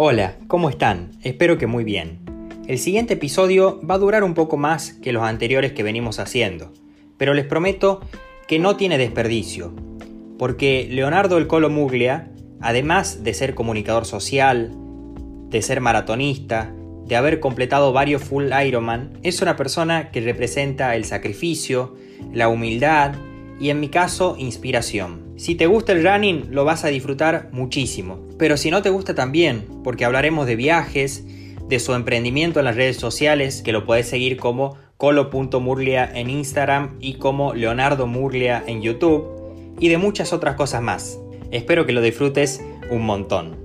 [0.00, 1.10] Hola, ¿cómo están?
[1.24, 2.20] Espero que muy bien.
[2.68, 6.72] El siguiente episodio va a durar un poco más que los anteriores que venimos haciendo,
[7.16, 8.02] pero les prometo
[8.46, 9.74] que no tiene desperdicio,
[10.38, 12.30] porque Leonardo el Colo Muglia,
[12.60, 14.70] además de ser comunicador social,
[15.50, 16.72] de ser maratonista,
[17.04, 21.96] de haber completado varios full Ironman, es una persona que representa el sacrificio,
[22.32, 23.16] la humildad
[23.58, 25.27] y en mi caso inspiración.
[25.38, 29.14] Si te gusta el running lo vas a disfrutar muchísimo, pero si no te gusta
[29.14, 31.24] también, porque hablaremos de viajes,
[31.68, 36.96] de su emprendimiento en las redes sociales, que lo puedes seguir como colo.murlia en Instagram
[36.98, 41.20] y como Leonardo Murlia en YouTube, y de muchas otras cosas más.
[41.52, 43.56] Espero que lo disfrutes un montón.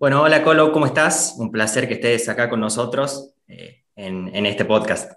[0.00, 1.36] Bueno, hola Colo, ¿cómo estás?
[1.38, 5.12] Un placer que estés acá con nosotros eh, en este podcast.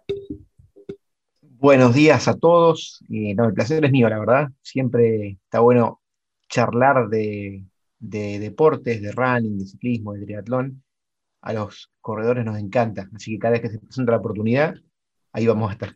[1.64, 3.02] Buenos días a todos.
[3.10, 4.50] Eh, no, el placer es mío, la verdad.
[4.62, 6.02] Siempre está bueno
[6.50, 7.64] charlar de,
[8.00, 10.84] deportes, de running, de ciclismo, de triatlón.
[11.42, 13.08] A los corredores nos encanta.
[13.16, 14.76] Así que cada vez que se presenta la oportunidad,
[15.32, 15.96] ahí vamos a estar.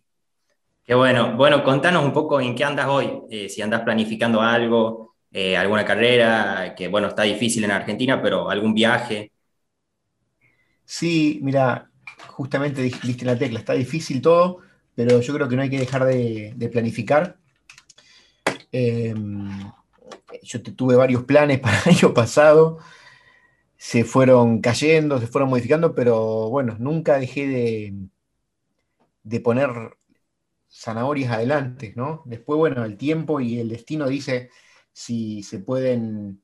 [0.85, 1.35] Qué bueno.
[1.35, 3.23] Bueno, contanos un poco en qué andas hoy.
[3.29, 8.49] Eh, si andas planificando algo, eh, alguna carrera, que bueno, está difícil en Argentina, pero
[8.49, 9.33] algún viaje.
[10.85, 11.91] Sí, mira,
[12.27, 14.65] justamente diste la tecla, está difícil todo
[14.97, 17.37] pero yo creo que no hay que dejar de, planificar.
[18.71, 19.71] Em,
[20.41, 22.79] yo tuve varios planes para el año pasado,
[23.77, 27.93] se fueron cayendo, se fueron modificando, pero bueno, nunca dejé de,
[29.21, 29.69] de poner
[30.67, 32.23] zanahorias adelante, ¿no?
[32.25, 34.49] Después, bueno, el tiempo y el destino dice
[34.93, 36.41] si se pueden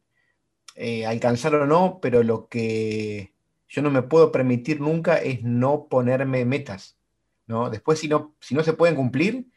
[0.75, 3.33] eh, alcanzar o no, pero lo que
[3.67, 6.99] yo no me puedo permitir nunca es no ponerme metas.
[7.47, 7.69] ¿No?
[7.69, 9.47] Después, si no, si no se pueden cumplir,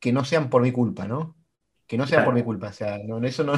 [0.00, 1.36] que no sean por mi culpa, ¿no?
[1.86, 2.68] Que no sean por mi culpa.
[2.68, 3.54] O sea, no, eso no,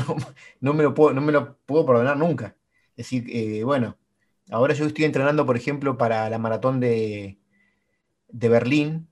[0.61, 2.57] no, me lo puedo, no me lo puedo perdonar nunca.
[2.97, 3.99] Es decir, eh, bueno,
[4.51, 7.41] ahora yo estoy entrenando, por ejemplo, para la maratón de,
[8.29, 9.09] de Berlín,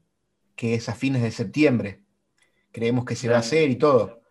[0.57, 2.05] que es a fines de septiembre.
[2.73, 4.23] Creemos que se va a hacer y todo.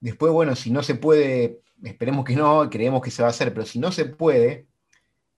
[0.00, 3.52] Después, bueno, si no se puede, esperemos que no, creemos que se va a hacer,
[3.54, 4.68] pero si no se puede,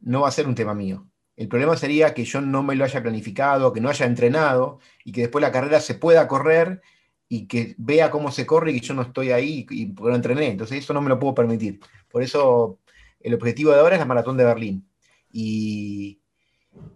[0.00, 1.08] no va a ser un tema mío.
[1.42, 5.10] El problema sería que yo no me lo haya planificado, que no haya entrenado y
[5.10, 6.82] que después la carrera se pueda correr
[7.28, 10.50] y que vea cómo se corre y que yo no estoy ahí y, no entrené.
[10.50, 11.80] Entonces eso no me lo puedo permitir.
[12.08, 12.78] Por eso
[13.18, 14.88] el objetivo de ahora es la maratón de Berlín.
[15.32, 16.20] Y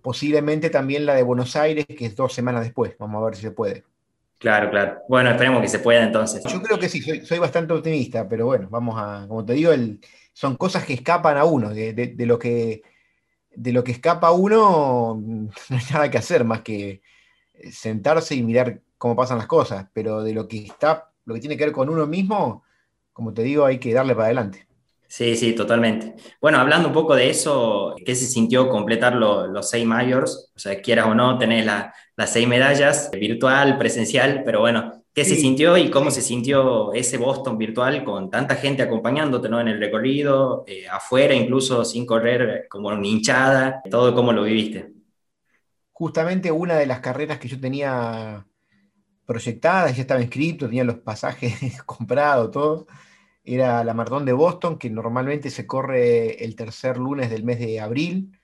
[0.01, 2.95] posiblemente también la de Buenos Aires, que es dos semanas después.
[3.01, 3.83] Vamos a ver si se puede.
[4.39, 5.01] Claro, claro.
[5.09, 6.45] Bueno, esperemos que se pueda entonces.
[6.45, 9.73] Yo creo que sí, soy, bastante optimista, pero bueno, vamos a, como te digo,
[10.33, 12.83] son cosas que escapan a uno, de lo que
[13.57, 15.17] de lo que escapa uno,
[15.69, 17.03] no hay nada que hacer más que
[17.55, 21.41] eh, sentarse y mirar cómo pasan las cosas, pero de lo que está, lo que
[21.41, 22.63] tiene que ver con uno mismo,
[23.13, 24.67] como te digo, hay que darle para adelante.
[25.09, 26.15] Sí, sí, totalmente.
[26.41, 30.53] Bueno, hablando un poco de eso, ¿qué se sintió completar los seis mayors?
[30.55, 35.37] O sea, quieras o no, tenés las seis medallas, virtual, presencial, pero bueno, ¿Qué se
[35.37, 39.59] sintió y cómo se sintió ese Boston virtual con tanta gente acompañándote ¿no?
[39.59, 44.93] en el recorrido, eh, afuera incluso sin correr como una hinchada, todo cómo lo viviste?
[45.91, 48.47] Justamente una de las carreras que yo tenía
[49.25, 52.87] proyectadas, ya estaba inscrito, tenía los pasajes comprados, todo,
[53.43, 57.81] era la maratón de Boston, que normalmente se corre el tercer lunes del mes de
[57.81, 58.39] abril,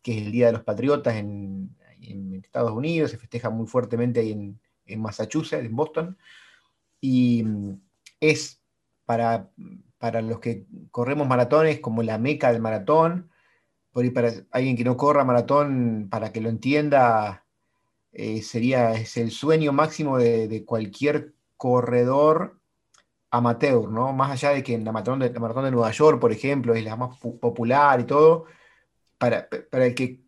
[0.00, 4.20] que es el Día de los Patriotas en, en Estados Unidos, se festeja muy fuertemente
[4.20, 6.18] ahí en, en Massachusetts, en Boston,
[7.00, 7.80] y mm,
[8.20, 8.60] es
[9.04, 9.50] para,
[9.98, 13.30] para los que corremos maratones como la meca del maratón,
[13.92, 17.44] por para alguien que no corra maratón, para que lo entienda,
[18.12, 22.58] eh, sería, es el sueño máximo de, cualquier corredor
[23.30, 24.12] amateur, ¿no?
[24.12, 26.74] Más allá de que en la maratón de, la maratón de Nueva York, por ejemplo,
[26.74, 28.46] es la más popular y todo,
[29.18, 30.20] para, para el que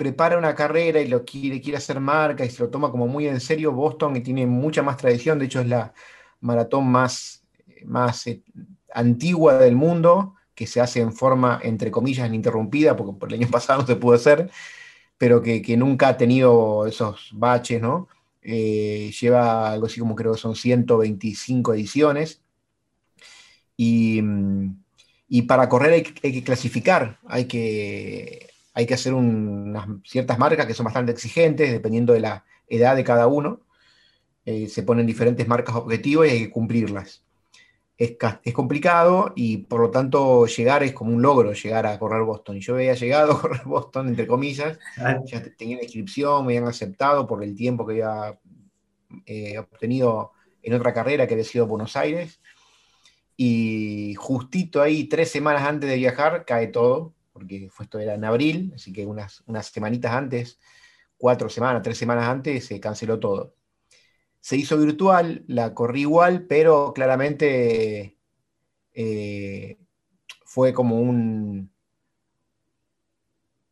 [0.00, 3.26] prepara una carrera y lo quiere, quiere hacer marca y se lo toma como muy
[3.26, 5.92] en serio, Boston y tiene mucha más tradición, de hecho es la
[6.40, 7.44] maratón más,
[7.84, 8.42] más eh,
[8.94, 13.50] antigua del mundo, que se hace en forma, entre comillas, ininterrumpida, porque por el año
[13.52, 14.50] pasado no se pudo hacer,
[15.18, 18.08] pero que, nunca ha tenido esos baches, ¿no?
[18.40, 22.40] Eh, lleva algo así como creo que son 125 ediciones.
[23.76, 24.22] Y,
[25.28, 25.92] y para correr
[26.22, 31.70] hay que clasificar, hay que, hay que hacer unas ciertas marcas que son bastante exigentes,
[31.70, 33.60] dependiendo de la edad de cada uno.
[34.44, 37.24] Eh, se ponen diferentes marcas objetivos y hay que cumplirlas.
[37.98, 42.22] Es, es, complicado y por lo tanto llegar es como un logro, llegar a correr
[42.22, 42.56] Boston.
[42.56, 44.78] Y yo había llegado a correr Boston, entre comillas,
[45.26, 48.38] ya tenía la inscripción, me habían aceptado por el tiempo que había
[49.26, 50.32] eh, obtenido
[50.62, 52.40] en otra carrera que había sido Buenos Aires.
[53.36, 58.72] Y justito ahí, tres semanas antes de viajar, cae todo, porque esto era en abril,
[58.74, 60.58] así que unas, unas semanitas antes,
[61.16, 63.54] cuatro semanas, tres semanas antes, se canceló todo.
[64.40, 68.16] Se hizo virtual, la corrí igual, pero claramente
[68.94, 69.78] eh,
[70.44, 71.70] fue como un,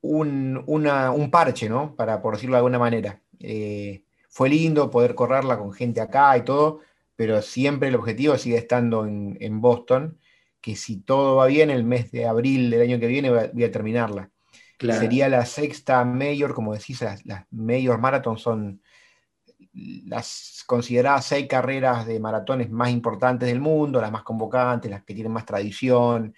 [0.01, 1.95] un, parche, ¿no?
[1.97, 3.21] Para, por decirlo de alguna manera.
[3.41, 6.81] Eh, fue lindo poder correrla con gente acá y todo,
[7.17, 10.19] pero siempre el objetivo sigue estando en, Boston,
[10.69, 13.73] que si todo va bien, el mes de abril del año que viene voy a,
[13.73, 14.29] terminarla.
[14.79, 18.83] Sería la sexta mayor, como decís, las, las mayor marathon son
[19.73, 25.15] las consideradas seis carreras de maratones más importantes del mundo, las más convocantes, las que
[25.15, 26.35] tienen más tradición,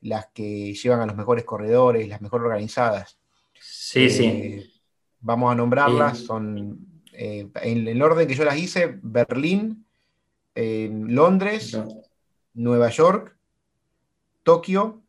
[0.00, 3.16] las que llevan a los mejores corredores, las mejor organizadas.
[3.60, 4.24] Sí, sí.
[4.26, 4.70] Eh,
[5.20, 6.80] vamos a nombrarlas, son
[7.12, 9.86] eh, en, el orden que yo las hice, Berlín,
[10.56, 11.78] Londres,
[12.54, 13.37] Nueva York,
[14.48, 15.02] Tokio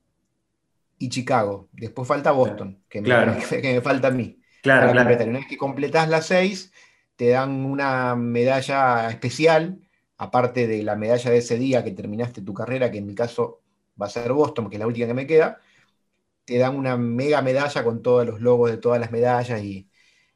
[0.97, 1.69] y Chicago.
[1.71, 4.41] Después falta Boston, que, me, falta a mí.
[4.61, 5.15] Claro, claro.
[5.23, 6.73] Una vez que completás las seis,
[7.15, 9.79] te dan una medalla especial,
[10.17, 13.61] aparte de la medalla de ese día que terminaste tu carrera, que en mi caso
[13.99, 15.61] va a ser Boston, que es la última que me queda,
[16.43, 19.88] te dan una mega medalla con todos los logos de todas las medallas y,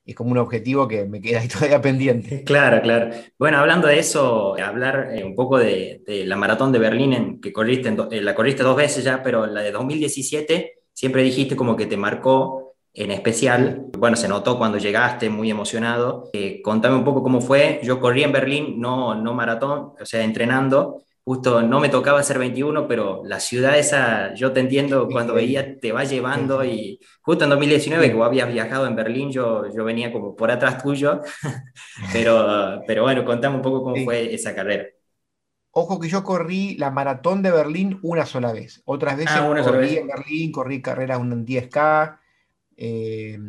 [0.05, 2.43] es como un objetivo que me queda ahí todavía pendiente.
[2.43, 3.09] Claro, claro.
[3.37, 7.53] Bueno, hablando de eso, hablar eh, un poco de, la maratón de Berlín, en, que
[7.53, 11.85] corriste, eh, la corriste dos veces ya, pero la de 2017 siempre dijiste como que
[11.85, 13.87] te marcó en especial.
[13.97, 16.29] Bueno, se notó cuando llegaste, muy emocionado.
[16.33, 17.79] Eh, contame un poco cómo fue.
[17.83, 22.37] Yo corrí en Berlín, no, no maratón, o sea, entrenando, justo no me tocaba ser
[22.37, 27.45] 21, pero la ciudad esa, yo te entiendo, cuando veía te va llevando y justo
[27.45, 31.21] en 2019 que vos habías viajado en Berlín, yo, yo venía como por atrás tuyo,
[32.13, 34.85] pero, pero bueno, contame un poco cómo fue esa carrera.
[35.71, 38.83] Ojo que yo corrí la maratón de Berlín una sola vez.
[38.85, 42.19] Otras veces ah, corrí en Berlín, corrí carreras en 10K.
[42.77, 43.39] Eh,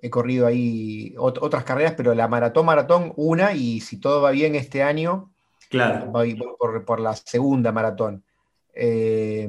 [0.00, 4.54] he corrido ahí otras carreras, pero la maratón, maratón, una, y si todo va bien
[4.54, 5.33] este año,
[6.08, 6.40] Voy,
[6.86, 8.24] por, la segunda maratón.
[8.74, 9.48] Eh,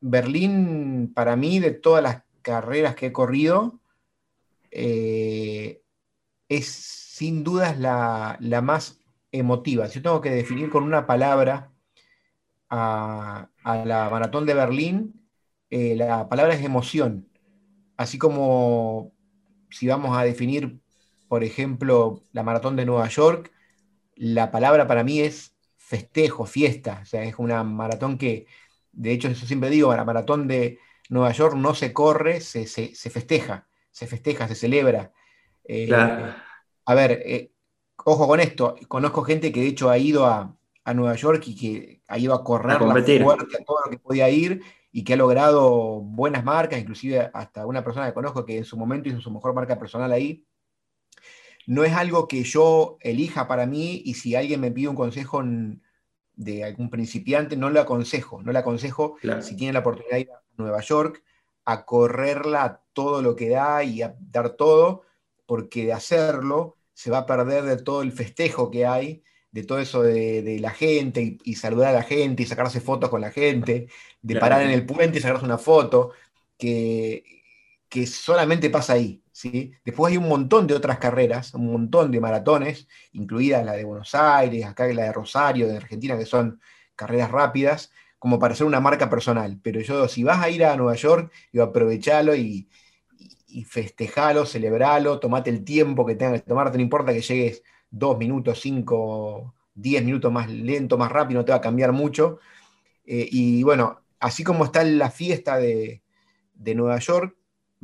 [0.00, 3.80] Berlín, para mí, de todas las carreras que he corrido,
[4.70, 5.82] eh,
[6.48, 9.00] es sin dudas la, más
[9.32, 9.88] emotiva.
[9.88, 11.72] Si yo tengo que definir con una palabra
[12.68, 15.26] a, la maratón de Berlín,
[15.70, 17.28] eh, la palabra es emoción.
[17.96, 19.12] Así como
[19.70, 20.80] si vamos a definir,
[21.28, 23.53] por ejemplo, la maratón de Nueva York,
[24.16, 27.00] la palabra para mí es festejo, fiesta.
[27.02, 28.46] O sea, es una maratón que,
[28.92, 30.78] de hecho, eso siempre digo, la maratón de
[31.08, 35.12] Nueva York no se corre, se, festeja, se festeja, se celebra.
[35.64, 35.90] Eh,
[36.86, 37.52] a ver, eh,
[38.04, 40.56] ojo con esto, conozco gente que de hecho ha ido a,
[40.94, 43.98] Nueva York y que ha ido a correr a la fuerte a todo lo que
[43.98, 44.60] podía ir
[44.92, 48.76] y que ha logrado buenas marcas, inclusive hasta una persona que conozco que en su
[48.76, 50.44] momento hizo su mejor marca personal ahí
[51.66, 55.42] no es algo que yo elija para mí y si alguien me pide un consejo
[56.34, 60.30] de algún principiante, no lo aconsejo, no le aconsejo si tiene la oportunidad de ir
[60.30, 61.22] a Nueva York
[61.64, 65.02] a correrla todo lo que da y a dar todo,
[65.46, 69.78] porque de hacerlo se va a perder de todo el festejo que hay, de todo
[69.78, 73.88] eso de, la gente y, saludar a la gente y sacarse fotos con la gente,
[74.20, 76.10] de parar en el puente y sacarse una foto,
[76.58, 77.24] que,
[77.88, 79.23] que solamente pasa ahí.
[79.84, 84.14] Después hay un montón de otras carreras, un montón de maratones, incluida la de Buenos
[84.14, 86.60] Aires, acá la de Rosario, de Argentina, que son
[86.94, 89.58] carreras rápidas, como para hacer una marca personal.
[89.62, 92.68] Pero yo, si vas a ir a Nueva York, yo aprovechalo y,
[93.48, 98.18] y festejalo, celebralo, tomate el tiempo que tengas que tomarte, no importa que llegues dos
[98.18, 102.38] minutos, cinco, diez minutos más lento, más rápido, no te va a cambiar mucho.
[103.06, 106.02] Eh, y bueno, así como está la fiesta de,
[106.54, 107.36] de Nueva York,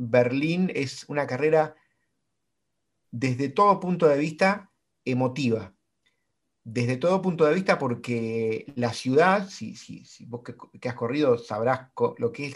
[0.09, 1.75] Berlín es una carrera
[3.11, 4.71] desde todo punto de vista
[5.05, 5.75] emotiva.
[6.63, 9.75] Desde todo punto de vista porque la ciudad, si,
[10.27, 12.55] vos que, has corrido sabrás lo que es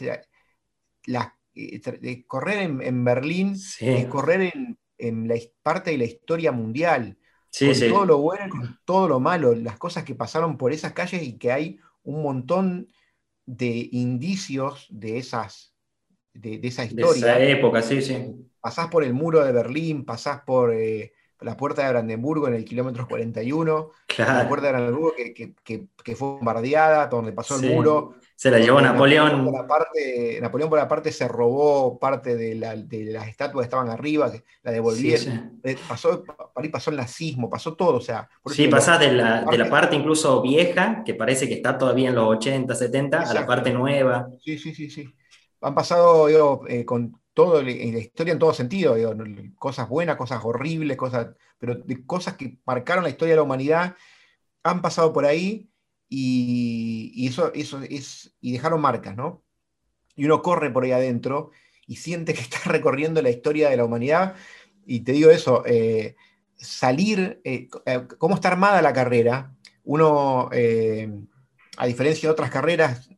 [1.06, 4.54] la, eh, correr en, Berlín, es correr
[4.98, 7.18] en, la parte de la historia mundial.
[7.60, 10.94] con todo lo bueno y con todo lo malo, las cosas que pasaron por esas
[10.94, 12.92] calles y que hay un montón
[13.46, 15.75] de indicios de esas
[16.36, 17.13] de, esa historia.
[17.13, 18.36] De esa época, sí, sí.
[18.60, 22.65] Pasás por el muro de Berlín, pasás por, eh, la puerta de Brandenburgo en el
[22.65, 28.15] kilómetro 41, la puerta de Brandenburgo que, fue bombardeada, donde pasó el muro.
[28.36, 29.46] Se la llevó Napoleón.
[30.42, 34.32] Napoleón por, la parte, se robó parte de, las estatuas que estaban arriba,
[34.63, 35.60] la devolvieron.
[35.63, 36.24] Eh, pasó,
[36.56, 37.98] ahí pasó el nazismo, pasó todo.
[37.98, 42.15] O sea, sí, pasás de la, parte, incluso vieja, que parece que está todavía en
[42.15, 44.30] los 80, 70, a la parte nueva.
[44.39, 45.13] Sí, sí, sí, sí.
[45.65, 46.29] Han pasado
[46.67, 48.95] eh, con todo, en la historia en todo sentido,
[49.57, 53.95] cosas buenas, cosas horribles, cosas, pero de cosas que marcaron la historia de la humanidad,
[54.62, 55.67] han pasado por ahí
[56.07, 59.43] y, eso, eso es, y dejaron marcas, ¿no?
[60.15, 61.50] Y uno corre por ahí adentro
[61.88, 64.36] y siente que está recorriendo la historia de la humanidad.
[64.86, 66.15] Y te digo eso, eh,
[66.57, 67.69] salir, eh,
[68.19, 70.51] cómo está armada la carrera, uno,
[71.77, 73.10] a diferencia de otras carreras,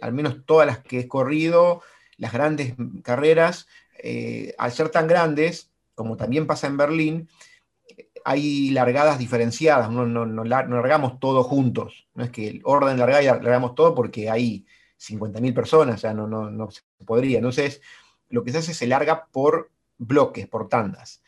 [0.00, 1.82] al menos todas las que he corrido,
[2.16, 3.66] las grandes carreras,
[4.58, 7.28] al ser tan grandes, como también pasa en Berlín,
[8.24, 12.06] hay largadas diferenciadas, no, no, largamos todos juntos.
[12.14, 14.66] No es que el orden largada y largamos todo porque hay
[14.98, 17.38] 50.000 personas, o sea, no, no, se podría.
[17.38, 17.80] Entonces,
[18.28, 21.22] lo que se hace se larga por bloques, por tandas.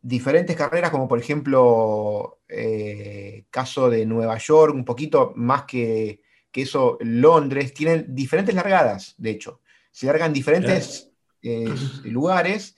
[0.00, 6.20] Diferentes carreras, como por ejemplo, eh, caso de Nueva York, un poquito más que,
[6.62, 9.60] eso, Londres, tienen diferentes largadas, de hecho.
[9.90, 11.10] Se largan diferentes
[11.42, 11.72] eh,
[12.04, 12.76] lugares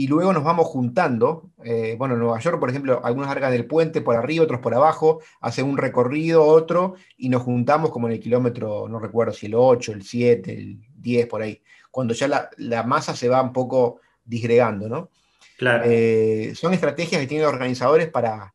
[0.00, 1.50] y luego nos vamos juntando.
[1.62, 4.74] Eh, bueno, en Nueva York, por ejemplo, algunos largan del puente por arriba, otros por
[4.74, 9.44] abajo, hacen un recorrido, otro, y nos juntamos como en el kilómetro, no recuerdo si
[9.44, 13.52] el 8, el 7, el 10, por ahí, cuando ya la, masa se va un
[13.52, 15.10] poco disgregando, ¿no?
[15.58, 15.84] Claro.
[15.86, 18.54] Eh, son estrategias que tienen los organizadores para,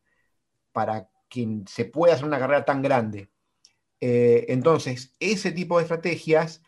[0.72, 3.28] para que se pueda hacer una carrera tan grande.
[4.00, 6.62] Eh, entonces, ese tipo de estrategias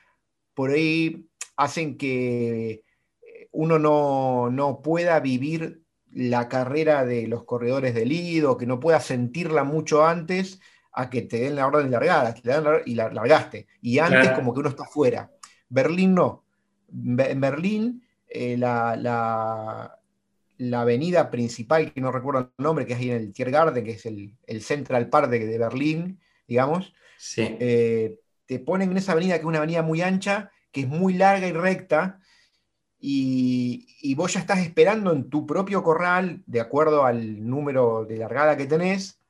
[0.55, 2.85] por ahí hacen que
[3.53, 3.79] uno
[4.51, 5.83] no, pueda vivir
[6.13, 10.61] la carrera de los corredores del Lido, que no pueda sentirla mucho antes
[10.93, 12.35] a que te den la orden de largada,
[12.87, 13.67] y la largaste.
[13.81, 15.31] Y antes como que uno está fuera.
[15.69, 16.45] Berlín no.
[16.91, 18.97] En Berlín, eh, la,
[20.59, 23.93] la, avenida principal, que no recuerdo el nombre, que es ahí en el Tiergarten, que
[23.93, 26.95] es el, Central Park de, Berlín, digamos,
[27.37, 31.15] eh, te ponen en esa avenida, que es una avenida muy ancha, que es muy
[31.15, 32.21] larga y recta,
[33.01, 38.57] y, vos ya estás esperando en tu propio corral, de acuerdo al número de largada
[38.57, 39.21] que tenés,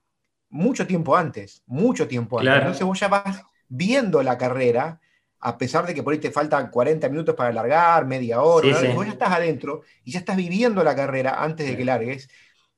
[0.49, 2.55] mucho tiempo antes, mucho tiempo antes.
[2.55, 5.01] Entonces vos ya vas viendo la carrera,
[5.41, 9.07] a pesar de que por ahí te faltan 40 minutos para largar, media hora, vos
[9.07, 12.29] ya estás adentro y ya estás viviendo la carrera antes de que largues.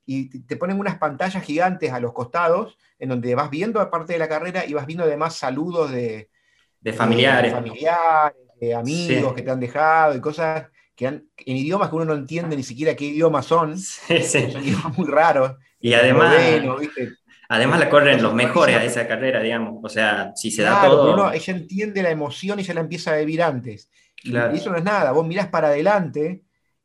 [0.05, 4.19] Y te ponen unas pantallas gigantes a los costados, en donde vas viendo aparte de
[4.19, 6.29] la carrera y vas viendo además saludos de,
[6.79, 10.65] de familiares, de, familiares, de amigos que te han dejado y cosas
[11.07, 15.53] en idiomas que uno no entiende ni siquiera qué idiomas son, son idiomas muy raros.
[15.79, 16.35] Y además,
[17.49, 19.79] además la corren los mejores a esa carrera, digamos.
[19.83, 21.31] O sea, si se da todo.
[21.31, 23.89] ella entiende la emoción y ya la empieza a vivir antes.
[24.23, 25.11] Y, eso no es nada.
[25.11, 26.43] Vos mirás para adelante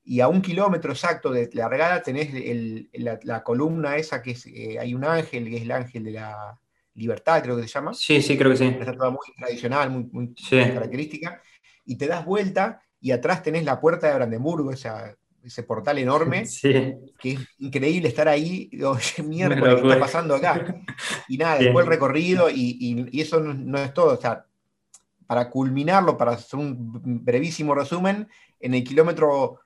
[0.08, 2.30] y a un kilómetro exacto de largada tenés
[2.92, 6.56] la, columna esa que es, eh, hay un ángel, que es el ángel de la
[6.94, 7.92] libertad, creo que se llama.
[7.92, 8.66] Sí, sí, creo que sí.
[8.66, 11.42] Una estatua muy tradicional, muy, muy característica.
[11.84, 17.32] Y te das vuelta y atrás tenés la puerta de Brandenburgo, ese portal enorme, que
[17.32, 20.82] es increíble estar ahí, oye, mierda, ¿qué está pasando acá?
[21.28, 24.46] Y nada, después el recorrido, y, eso no, es todo, o sea,
[25.26, 28.28] para culminarlo, para hacer un brevísimo resumen,
[28.60, 29.58] en el kilómetro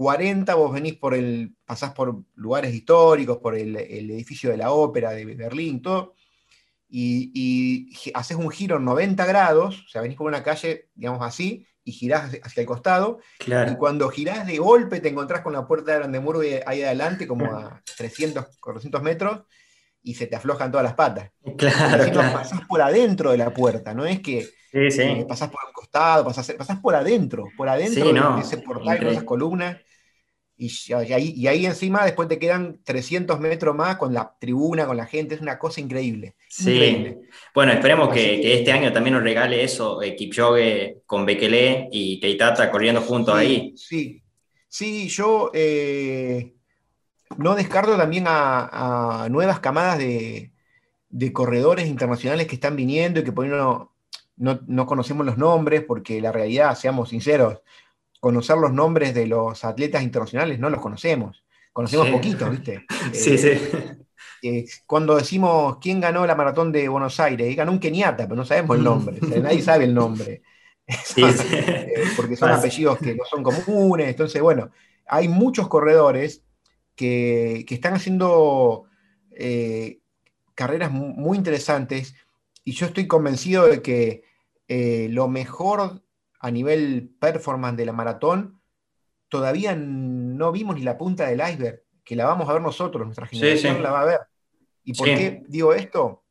[0.00, 5.10] 40 vos venís por el, pasás por lugares históricos, por el, edificio de la ópera
[5.10, 6.14] de Berlín, todo,
[6.88, 11.20] y, y haces un giro en 90 grados, o sea, venís por una calle, digamos
[11.20, 13.18] así, y girás hacia el costado.
[13.70, 17.44] Y cuando girás de golpe te encontrás con la puerta de Brandenburgo ahí adelante, como
[17.54, 19.42] a 300, 400 metros,
[20.02, 21.30] y se te aflojan todas las patas.
[21.58, 26.24] Claro, pasás por adentro de la puerta, no es que eh, pasás por el costado,
[26.24, 29.76] pasás, pasás, por adentro, por adentro de ese portal con esas columnas.
[30.62, 35.34] Y, ahí, encima después te quedan 300 metros más con la tribuna, con la gente,
[35.34, 36.34] es una cosa increíble.
[36.50, 37.16] Sí.
[37.54, 42.70] Bueno, esperemos que, este año también nos regale eso, eh, Kipchoge con Bekele y Keitata
[42.70, 43.72] corriendo juntos ahí.
[43.74, 44.22] Sí,
[44.68, 46.52] sí, yo eh,
[47.38, 50.52] no descarto también a, nuevas camadas de,
[51.32, 53.94] corredores internacionales que están viniendo y que por ahí no,
[54.36, 57.60] no conocemos los nombres, porque la realidad, seamos sinceros,
[58.20, 61.42] conocer los nombres de los atletas internacionales, no los conocemos.
[61.72, 62.86] Conocemos poquitos, ¿viste?
[63.12, 63.52] Sí, sí.
[64.42, 68.44] Eh, cuando decimos quién ganó la maratón de Buenos Aires, ganó un keniata, pero no
[68.44, 70.42] sabemos el nombre, nadie sabe el nombre.
[71.16, 74.08] Eh, porque son apellidos que no son comunes.
[74.08, 74.72] Entonces, bueno,
[75.06, 76.42] hay muchos corredores
[76.96, 78.86] que, están haciendo
[79.30, 80.00] eh,
[80.56, 82.14] carreras muy interesantes
[82.64, 84.22] y yo estoy convencido de que
[84.68, 86.02] eh, lo mejor
[86.40, 88.60] a nivel performance de la maratón
[89.28, 93.26] todavía no vimos ni la punta del iceberg, que la vamos a ver nosotros, nuestra
[93.26, 94.20] generación la va a ver.
[94.82, 96.24] ¿Y por qué digo esto?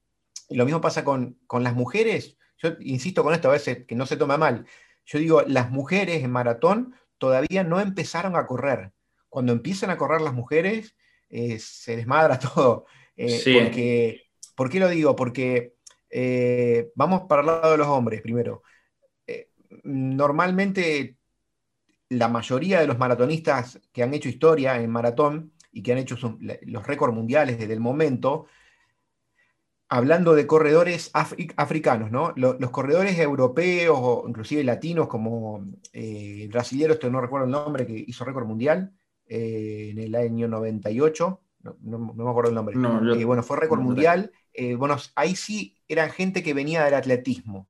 [0.49, 2.37] Y lo mismo pasa con, con las mujeres.
[2.57, 4.65] Yo insisto con esto a veces, que no se toma mal.
[5.05, 8.91] Yo digo, las mujeres en maratón todavía no empezaron a correr.
[9.29, 10.95] Cuando empiezan a correr las mujeres,
[11.29, 12.85] eh, se desmadra todo.
[13.15, 14.23] Eh, porque,
[14.55, 15.15] ¿Por qué lo digo?
[15.15, 15.75] Porque
[16.09, 18.63] eh, vamos para el lado de los hombres primero.
[19.83, 21.17] Normalmente
[22.09, 26.17] la mayoría de los maratonistas que han hecho historia en maratón y que han hecho
[26.39, 28.47] los récords mundiales desde el momento,
[29.87, 32.33] hablando de corredores africanos, ¿no?
[32.35, 37.85] Los, corredores europeos o inclusive latinos como eh, el brasilero, esto no recuerdo el nombre,
[37.85, 38.91] que hizo récord mundial
[39.27, 41.41] eh, en el año 98,
[41.81, 42.75] no, me acuerdo el nombre.
[43.19, 44.31] Eh, bueno, fue récord mundial.
[44.77, 47.67] bueno, ahí sí eran gente que venía del atletismo,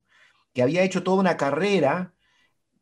[0.54, 2.14] que había hecho toda una carrera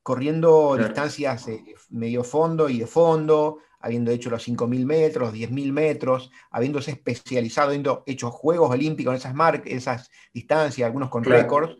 [0.04, 1.48] corriendo distancias
[1.90, 8.04] medio fondo y de fondo, habiendo hecho los 5.000 metros, 10.000 metros, habiéndose especializado, habiendo
[8.06, 11.78] hecho Juegos Olímpicos en esas, esas distancias, algunos con récords,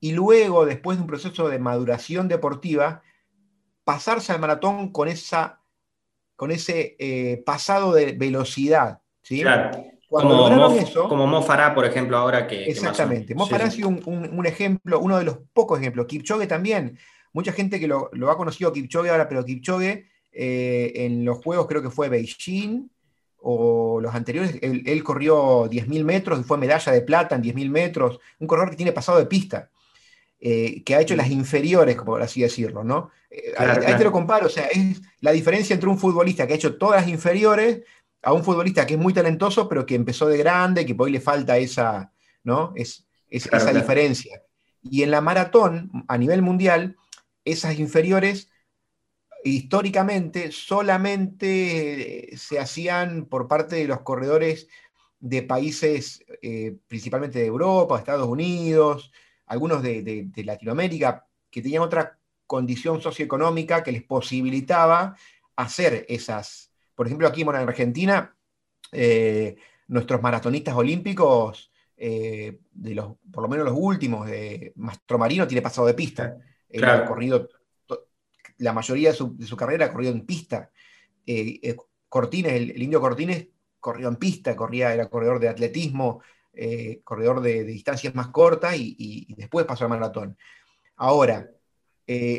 [0.00, 3.02] y luego, después de un proceso de maduración deportiva,
[3.84, 5.60] pasarse al maratón con, esa,
[6.36, 9.02] con ese eh, pasado de velocidad.
[9.22, 9.42] ¿sí?
[9.42, 9.70] Claro.
[10.10, 12.64] Como, Mo, como Mo Farah, por ejemplo, ahora que...
[12.64, 13.34] Exactamente.
[13.34, 16.06] Mo Farah ha sido un, ejemplo, uno de los pocos ejemplos.
[16.06, 16.98] Kipchoge también.
[17.32, 21.66] Mucha gente que lo, lo ha conocido Kipchoge ahora, pero Kipchoge eh, en los Juegos
[21.66, 22.88] creo que fue Beijing
[23.42, 28.20] o los anteriores, él, corrió 10.000 metros y fue medalla de plata en 10.000 metros,
[28.38, 29.70] un corredor que tiene pasado de pista,
[30.38, 33.10] eh, que ha hecho las inferiores, por así decirlo, ¿no?
[33.30, 36.56] Eh, ahí, te lo comparo, o sea, es la diferencia entre un futbolista que ha
[36.56, 37.80] hecho todas las inferiores
[38.22, 41.12] a un futbolista que es muy talentoso, pero que empezó de grande, que por hoy
[41.12, 42.12] le falta esa,
[42.44, 42.72] ¿no?
[42.76, 44.42] Es, esa diferencia.
[44.82, 46.96] Y en la maratón, a nivel mundial,
[47.44, 48.50] esas inferiores
[49.44, 54.68] históricamente solamente se hacían por parte de los corredores
[55.18, 59.12] de países, eh, principalmente de Europa, Estados Unidos,
[59.46, 65.16] algunos de, Latinoamérica, que tenían otra condición socioeconómica que les posibilitaba
[65.56, 66.69] hacer esas.
[67.00, 68.36] Por ejemplo, aquí en Argentina,
[68.92, 69.56] eh,
[69.88, 75.86] nuestros maratonistas olímpicos, eh, de los, por lo menos los últimos, de Mastromarino tiene pasado
[75.86, 76.36] de pista.
[76.70, 77.06] Claro.
[77.06, 77.48] corrido
[78.58, 80.70] la mayoría de su, carrera corrió en pista.
[81.24, 81.74] Eh,
[82.06, 86.20] Cortines, el, indio Cortines corrió en pista, corría, era corredor de atletismo,
[87.02, 90.36] corredor de, distancias más cortas y, después pasó al maratón.
[90.96, 91.48] Ahora,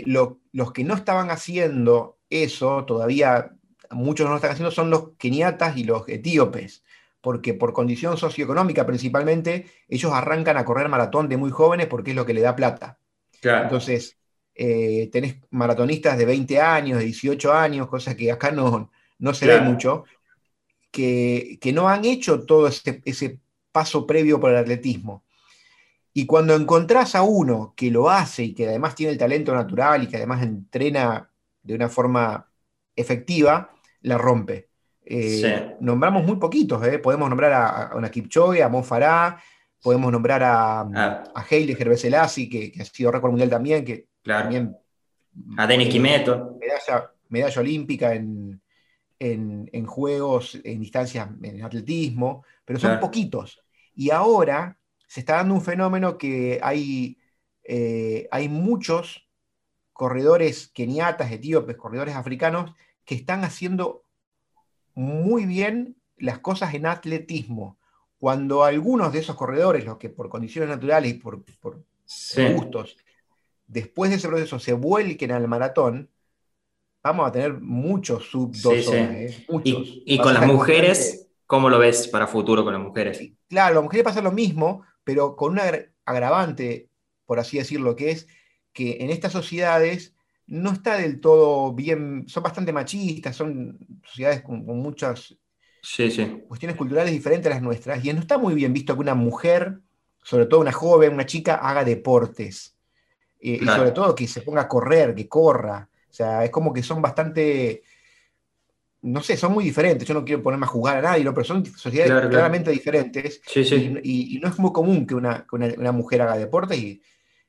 [0.06, 3.56] los que no estaban haciendo eso, todavía
[3.92, 6.84] muchos no lo están haciendo, son los keniatas y los etíopes,
[7.22, 12.16] porque por condición socioeconómica principalmente, ellos arrancan a correr maratón de muy jóvenes porque es
[12.16, 12.98] lo que le da plata.
[13.44, 14.18] Entonces,
[14.56, 19.48] eh, tenés maratonistas de 20 años, de 18 años, cosa que acá no, no se
[19.48, 20.04] ve mucho,
[20.92, 23.40] que, no han hecho todo ese,
[23.72, 25.24] paso previo por el atletismo.
[26.14, 30.04] Y cuando encontrás a uno que lo hace y que además tiene el talento natural
[30.04, 31.30] y que además entrena
[31.64, 32.50] de una forma
[32.98, 34.70] efectiva, la rompe.
[35.04, 37.00] Eh, nombramos muy poquitos, ¿eh?
[37.00, 38.84] podemos nombrar a, a una Kipchoge, a Mo
[39.82, 41.24] podemos nombrar a, ah.
[41.34, 44.78] a Haile Gervais que, que, ha sido récord mundial también, que también...
[45.58, 46.58] A Denis Quimeto.
[47.30, 53.64] Medalla, olímpica en, juegos, en distancias, en atletismo, pero son poquitos.
[53.96, 57.18] Y ahora se está dando un fenómeno que hay,
[57.64, 59.28] eh, hay muchos
[59.94, 62.74] corredores keniatas, etíopes, corredores africanos,
[63.06, 64.06] que están haciendo
[64.94, 67.78] muy bien las cosas en atletismo.
[68.20, 71.44] Cuando algunos de esos corredores, los que por condiciones naturales y por,
[72.56, 72.98] gustos,
[73.66, 76.10] después de ese proceso se vuelquen al maratón,
[77.02, 79.46] vamos a tener muchos sub 2 ¿eh?
[80.06, 83.32] Y, con las mujeres, ¿cómo lo ves para futuro con las mujeres?
[83.50, 85.60] Claro, las mujeres pasa lo mismo, pero con un
[86.06, 86.90] agravante,
[87.26, 88.28] por así decirlo, que es
[88.72, 90.11] que en estas sociedades
[90.52, 95.38] no está del todo bien, son bastante machistas, son sociedades con muchas
[95.82, 96.44] sí, sí.
[96.46, 99.80] cuestiones culturales diferentes a las nuestras, y no está muy bien visto que una mujer,
[100.22, 102.76] sobre todo una joven, una chica, haga deportes.
[103.40, 105.88] Eh, y sobre todo que se ponga a correr, que corra.
[106.10, 107.84] O sea, es como que son bastante,
[109.04, 110.06] no sé, son muy diferentes.
[110.06, 113.42] Yo no quiero ponerme a jugar a nadie, pero son sociedades claramente diferentes.
[114.04, 115.46] Y, no es muy común que una,
[115.94, 116.78] mujer haga deportes.
[116.78, 117.02] Y,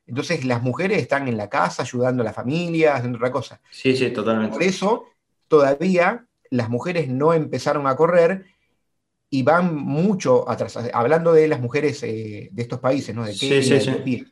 [0.06, 3.60] entonces las mujeres están en la casa ayudando a la familia, haciendo otra cosa.
[3.70, 4.52] Sí, sí, totalmente.
[4.52, 5.04] Por eso
[5.48, 8.46] todavía las mujeres no empezaron a correr
[9.30, 13.24] y van mucho atrás, hablando de las mujeres eh, de estos países, ¿no?
[13.24, 14.26] De sí, sí, sí.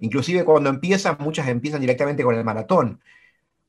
[0.00, 3.00] Inclusive cuando empiezan, muchas empiezan directamente con el maratón.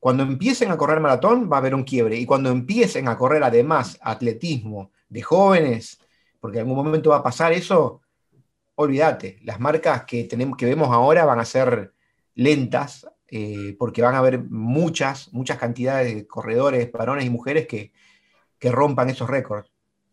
[0.00, 2.16] Cuando empiecen a correr maratón va a haber un quiebre.
[2.16, 6.00] Y cuando empiecen a correr además atletismo de jóvenes,
[6.40, 8.02] porque en algún momento va a pasar eso,
[8.76, 11.92] olvídate, las marcas que, tenemos, que vemos ahora van a ser
[12.34, 17.92] lentas, eh, porque van a haber muchas, muchas cantidades de corredores, varones y mujeres que,
[18.58, 19.70] que rompan esos récords.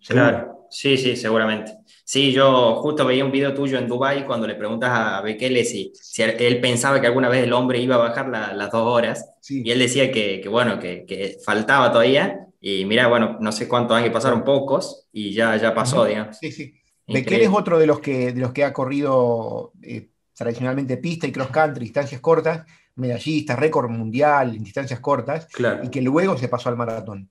[0.07, 1.73] Claro, sí, sí, seguramente.
[2.03, 5.91] Sí, yo justo veía un video tuyo en Dubai cuando le preguntas a Bekele si,
[5.93, 9.69] si él pensaba que alguna vez el hombre iba a bajar las dos horas y
[9.69, 14.43] él decía que, bueno, que, faltaba todavía y mira, bueno, no sé cuántos años pasaron,
[14.43, 16.37] pocos y ya, ya pasó, digamos.
[16.37, 16.80] Sí, sí.
[17.07, 21.31] Bekele es otro de los que, de los que ha corrido eh, tradicionalmente pista y
[21.31, 25.47] cross country, distancias cortas, medallista, récord mundial en distancias cortas,
[25.83, 27.29] y que luego se pasó al maratón.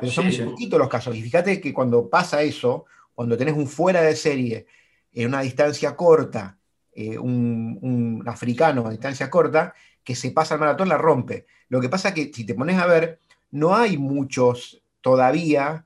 [0.00, 1.16] Pero son muy poquitos los casos.
[1.16, 4.66] Y fíjate que cuando pasa eso, cuando tenés un fuera de serie
[5.12, 6.58] en una distancia corta,
[6.92, 9.72] eh, un, africano a distancia corta,
[10.02, 11.46] que se pasa al maratón, la rompe.
[11.68, 13.20] Lo que pasa es que si te pones a ver,
[13.50, 15.85] no hay muchos todavía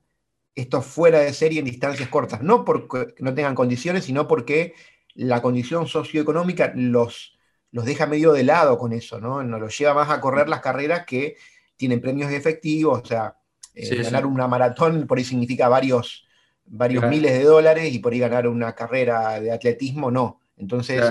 [0.60, 2.42] estos fuera de serie en distancias cortas.
[2.42, 4.74] No porque no tengan condiciones, sino porque
[5.14, 7.36] la condición socioeconómica los,
[7.72, 9.42] los deja medio de lado con eso, ¿no?
[9.42, 11.36] Nos los lleva más a correr las carreras que
[11.76, 13.36] tienen premios efectivos, o sea,
[13.74, 16.26] eh, ganar una maratón por ahí significa varios,
[16.64, 20.40] varios miles de dólares y por ahí ganar una carrera de atletismo no.
[20.56, 21.02] Entonces,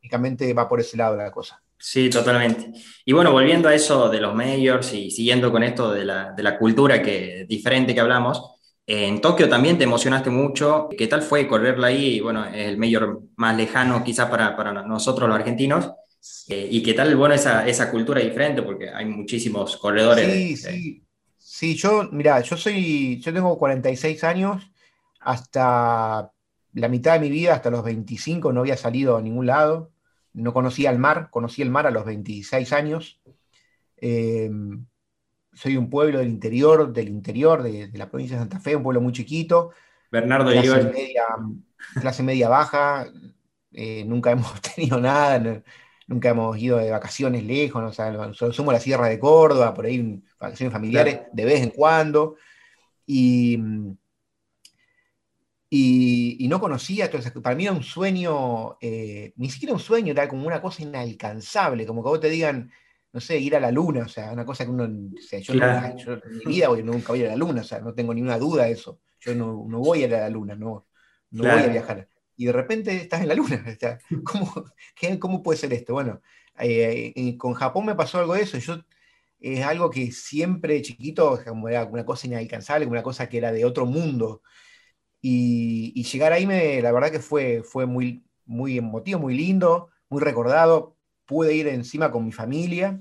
[0.00, 1.60] únicamente va por ese lado la cosa.
[1.78, 2.72] Sí, totalmente.
[3.04, 6.42] Y bueno, volviendo a eso de los mayors y siguiendo con esto de la, de
[6.42, 8.57] la cultura que, diferente que hablamos,
[8.90, 10.88] en Tokio también te emocionaste mucho.
[10.96, 12.20] ¿Qué tal fue correrla ahí?
[12.20, 15.92] Bueno, es el mayor más lejano quizás para, para nosotros los argentinos.
[16.48, 18.62] Eh, ¿Y qué tal, bueno, esa, esa cultura diferente?
[18.62, 20.32] Porque hay muchísimos corredores.
[20.32, 21.04] Sí, sí.
[21.36, 24.70] Sí, yo, mira, yo soy, yo tengo 46 años,
[25.20, 26.32] hasta
[26.72, 29.90] la mitad de mi vida, hasta los 25, no había salido a ningún lado,
[30.32, 33.20] no conocía el mar, conocí el mar a los 26 años.
[33.98, 34.86] Em,
[35.58, 39.00] soy un pueblo del interior, del interior de, la provincia de Santa Fe, un pueblo
[39.00, 39.72] muy chiquito.
[40.10, 41.24] Bernardo clase media,
[42.00, 43.06] clase media baja,
[43.72, 45.62] eh, nunca hemos tenido nada,
[46.06, 50.22] nunca hemos ido de vacaciones lejos, o sea, somos la Sierra de Córdoba, por ahí
[50.38, 52.36] vacaciones familiares de vez en cuando.
[53.04, 53.58] Y,
[55.68, 60.28] y, no conocía, entonces, para mí era un sueño, eh, ni siquiera un sueño, tal
[60.28, 62.70] como una cosa inalcanzable, como que vos te digan,
[63.12, 65.54] no sé, ir a la luna, o sea, una cosa que uno, o sea, yo,
[65.54, 68.64] en mi vida nunca voy a la luna, o sea, no tengo ni una duda
[68.64, 70.86] de eso, yo no, voy a ir a la luna, no,
[71.30, 73.62] no voy a viajar y de repente estás en la luna.
[74.24, 74.64] ¿Cómo,
[75.18, 75.92] ¿Cómo puede ser esto?
[75.92, 76.22] Bueno,
[76.58, 78.58] eh, eh, con Japón me pasó algo de eso.
[78.58, 78.76] Yo,
[79.40, 83.64] es algo que siempre chiquito como era una cosa inalcanzable, una cosa que era de
[83.64, 84.42] otro mundo.
[85.20, 90.22] Y, llegar ahí, me, la verdad que fue, fue muy, muy emotivo, muy lindo, muy
[90.22, 90.96] recordado.
[91.28, 92.98] Pude ir encima con mi familia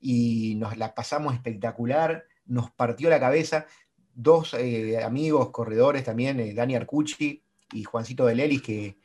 [0.00, 3.66] y nos la pasamos espectacular, nos partió la cabeza.
[4.14, 8.96] Dos eh, amigos corredores también, Dani Arcucci y Juancito de Lelis, que,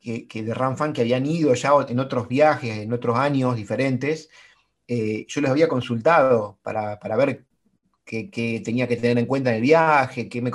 [0.00, 4.28] que, de Ranfan, que habían ido ya en otros viajes, en otros años diferentes,
[4.86, 7.46] eh, yo les había consultado para, ver
[8.04, 10.50] qué, tenía que tener en cuenta en el viaje, qué me,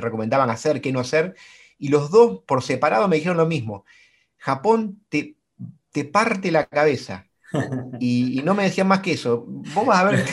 [0.00, 1.34] recomendaban hacer, qué no hacer,
[1.78, 3.86] y los dos por separado me dijeron lo mismo.
[4.38, 5.35] Japón te,
[5.96, 7.26] te parte la cabeza.
[8.00, 9.44] Y, y, no me decían más que eso.
[9.46, 10.24] Vos vas a ver.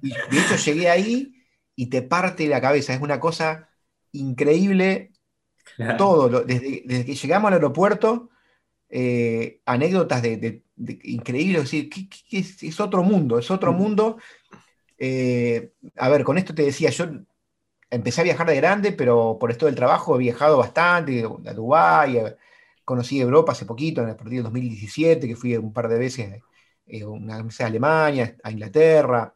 [0.00, 1.34] Y de hecho llegué ahí
[1.76, 2.94] y te parte la cabeza.
[2.94, 3.68] Es una cosa
[4.12, 5.12] increíble
[5.98, 8.30] todo, desde, que llegamos al aeropuerto,
[8.88, 10.62] eh, anécdotas de,
[11.02, 11.70] increíbles,
[12.30, 14.16] es, otro mundo, es otro mundo.
[14.96, 17.06] Eh, a ver, con esto te decía, yo
[17.90, 22.18] empecé a viajar de grande, pero por esto del trabajo he viajado bastante, a Dubái,
[22.84, 26.42] conocí Europa hace poquito, en el partido del 2017, que fui un par de veces,
[27.06, 29.34] una vez a Alemania, a Inglaterra,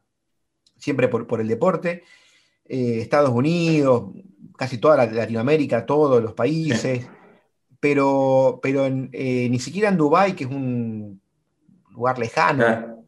[0.77, 2.03] siempre por, por el deporte.
[2.65, 4.13] Estados Unidos,
[4.57, 7.07] casi toda Latinoamérica, todos los países,
[7.79, 11.21] pero, pero eh, ni siquiera en Dubái, que es un
[11.91, 13.05] lugar lejano,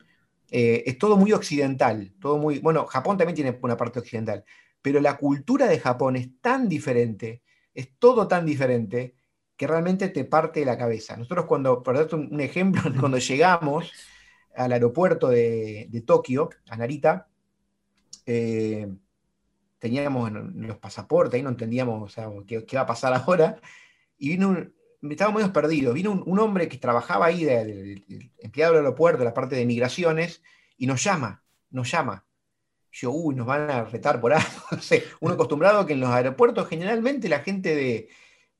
[0.50, 4.44] eh, es todo muy occidental, todo muy, bueno, Japón también tiene una parte occidental,
[4.80, 7.42] pero la cultura de Japón es tan diferente,
[7.74, 9.14] es todo tan diferente,
[9.58, 11.16] que realmente te parte de la cabeza.
[11.16, 13.92] Nosotros cuando, por darte un, ejemplo, cuando llegamos
[14.54, 17.28] al aeropuerto de, Tokio, a Narita,
[18.24, 18.88] eh,
[19.78, 22.14] teníamos los pasaportes, ahí no entendíamos
[22.46, 23.60] qué, qué, va a pasar ahora,
[24.16, 24.74] y vino un,
[25.10, 29.34] estábamos medio perdidos, vino un, hombre que trabajaba ahí, de, empleado del aeropuerto, de la
[29.34, 30.42] parte de migraciones,
[30.76, 32.24] y nos llama, nos llama.
[32.92, 34.48] yo, uy, nos van a retar por algo.
[34.70, 38.08] No sé, uno acostumbrado que en los aeropuertos generalmente la gente de,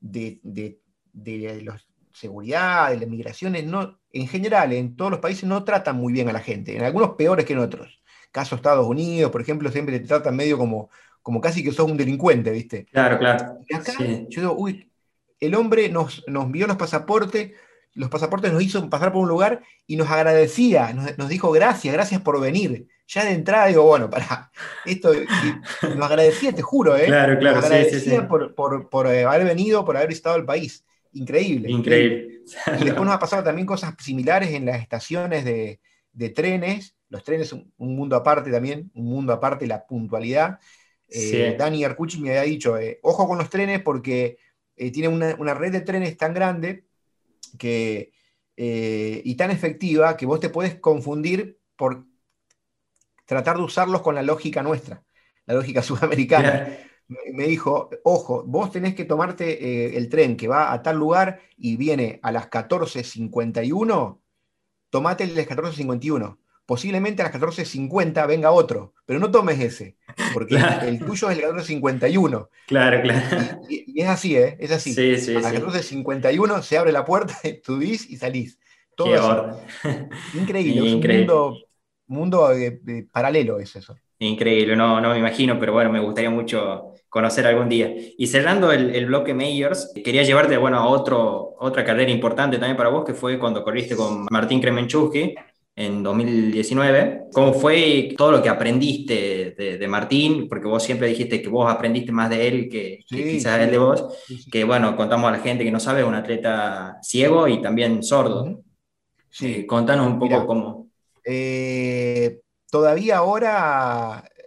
[0.01, 0.81] de, de,
[1.23, 5.95] de los seguridad, de las migraciones, no, en general, en todos los países no tratan
[5.95, 8.01] muy bien a la gente, en algunos peores que en otros.
[8.31, 10.89] Caso Estados Unidos, por ejemplo, siempre te tratan medio como,
[11.21, 12.85] como casi que sos un delincuente, ¿viste?
[12.91, 13.59] Claro, claro.
[13.67, 14.91] Y acá, yo digo, uy,
[15.39, 17.53] el hombre nos, nos envió los pasaportes,
[17.93, 22.21] los pasaportes nos hizo pasar por un lugar y nos agradecía, nos, dijo gracias, gracias
[22.21, 22.87] por venir.
[23.07, 24.51] Ya de entrada digo, bueno, para
[24.85, 25.11] esto,
[25.95, 27.05] nos agradecía, te juro, ¿eh?
[27.05, 30.83] Claro, claro, nos agradecía Por, por, por, haber venido, por haber visitado el país.
[31.13, 31.69] Increíble.
[31.69, 32.41] Increíble.
[32.79, 35.79] Y después nos ha pasado también cosas similares en las estaciones de,
[36.11, 36.95] de trenes.
[37.09, 40.59] Los trenes, un, un, mundo aparte también, un mundo aparte, la puntualidad.
[41.07, 44.37] Eh, Dani Arcucci me había dicho, eh, ojo con los trenes porque
[44.75, 46.85] eh, tiene una, una, red de trenes tan grande
[47.57, 48.11] que,
[48.55, 52.05] eh, y tan efectiva que vos te puedes confundir por
[53.25, 55.03] tratar de usarlos con la lógica nuestra,
[55.45, 56.65] la lógica sudamericana.
[56.65, 56.88] Yeah.
[57.09, 61.41] Me dijo, ojo, vos tenés que tomarte eh, el tren que va a tal lugar
[61.57, 64.19] y viene a las 14.51,
[64.89, 66.37] tomate el de las 14.51.
[66.67, 69.97] Posiblemente a las 14.50 venga otro, pero no tomes ese,
[70.35, 70.87] porque claro.
[70.87, 72.47] el, tuyo es el 14.51.
[72.67, 73.61] Claro, claro.
[73.67, 74.55] Y, y, es así, ¿eh?
[74.59, 74.93] Es así.
[74.93, 78.59] Sí, sí, a las 14.51 se abre la puerta, subís y salís.
[78.95, 79.61] Todo eso.
[80.35, 81.57] Increíble, es un mundo,
[82.05, 83.95] mundo eh, eh, paralelo es eso.
[84.19, 87.93] Increíble, no, no me imagino, pero bueno, me gustaría mucho conocer algún día.
[88.17, 92.75] Y cerrando el, el bloque Mayors, quería llevarte bueno, a otro, otra carrera importante también
[92.77, 95.15] para vos, que fue cuando corriste con Martín Kremenchuk
[95.79, 97.27] en 2019.
[97.31, 100.49] ¿Cómo fue todo lo que aprendiste de, de, Martín?
[100.49, 103.63] Porque vos siempre dijiste que vos aprendiste más de él que, sí, que quizás sí.
[103.63, 104.25] él de vos.
[104.51, 108.61] Que bueno, contamos a la gente que no sabe, un atleta ciego y también sordo.
[109.29, 109.53] Sí.
[109.59, 110.87] Eh, contanos un poco Mira, cómo.
[111.23, 114.41] Eh, todavía ahora eh,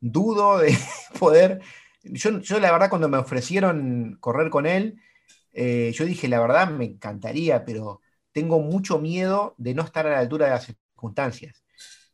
[0.00, 0.76] dudo de
[1.18, 1.60] poder.
[2.02, 5.00] Yo, yo, la verdad, cuando me ofrecieron correr con él,
[5.52, 8.00] eh, yo dije, la verdad, me encantaría, pero
[8.32, 11.64] tengo mucho miedo de no estar a la altura de las circunstancias.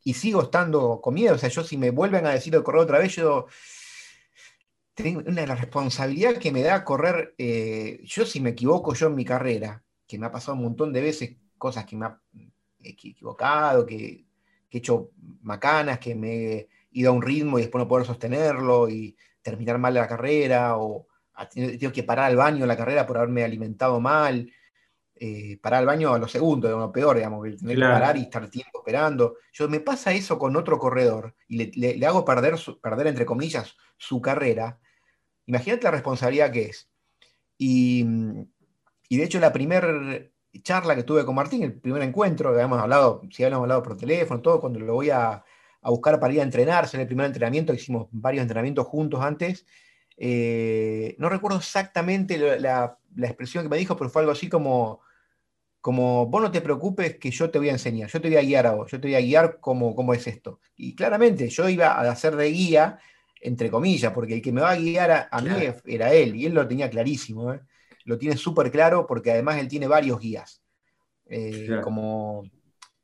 [0.02, 1.34] Y sigo estando con miedo.
[1.34, 3.46] O sea, yo si me vuelven a decir de correr otra vez, yo
[4.94, 7.34] tengo una responsabilidad que me da correr.
[7.38, 10.92] Eh, yo si me equivoco yo en mi carrera, que me ha pasado un montón
[10.92, 12.20] de veces cosas que me ha
[12.80, 14.26] equivocado, que,
[14.74, 18.04] que he hecho macanas, que me he ido a un ritmo y después no poder
[18.04, 21.06] sostenerlo y terminar mal la carrera, o
[21.52, 24.50] tengo que parar al baño la carrera por haberme alimentado mal,
[25.14, 27.94] eh, parar al baño a lo segundo, lo peor, digamos, tener claro.
[27.94, 29.36] que parar y estar tiempo esperando.
[29.52, 33.06] Yo me pasa eso con otro corredor y le, le, le hago perder, su, perder,
[33.06, 34.80] entre comillas, su carrera.
[35.46, 36.90] Imagínate la responsabilidad que es.
[37.56, 38.04] Y,
[39.08, 39.86] y de hecho, la primera
[40.62, 44.40] charla que tuve con Martín, el primer encuentro, habíamos hablado, si habíamos hablado por teléfono,
[44.40, 45.44] todo, cuando lo voy a,
[45.84, 49.66] a buscar para ir a entrenarse en el primer entrenamiento, hicimos varios entrenamientos juntos antes.
[50.16, 54.48] Eh, no recuerdo exactamente la, la, la, expresión que me dijo, pero fue algo así
[54.48, 55.00] como,
[55.80, 58.42] como, vos no te preocupes que yo te voy a enseñar, yo te voy a
[58.42, 60.60] guiar a vos, yo te voy a guiar cómo, cómo es esto.
[60.76, 62.98] Y claramente yo iba a hacer de guía,
[63.40, 65.58] entre comillas, porque el que me va a guiar a, a claro.
[65.58, 67.52] mí era él, y él lo tenía clarísimo.
[67.52, 67.60] ¿eh?
[68.04, 70.62] Lo tiene súper claro porque además él tiene varios guías.
[71.26, 71.82] Eh, claro.
[71.82, 72.44] Como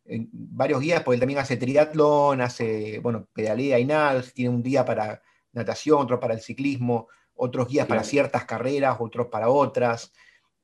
[0.05, 4.63] eh, varios guías, porque él también hace triatlón, hace, bueno, pedalea y nada, tiene un
[4.63, 8.01] día para natación, otro para el ciclismo, otros guías claro.
[8.01, 10.13] para ciertas carreras, otros para otras.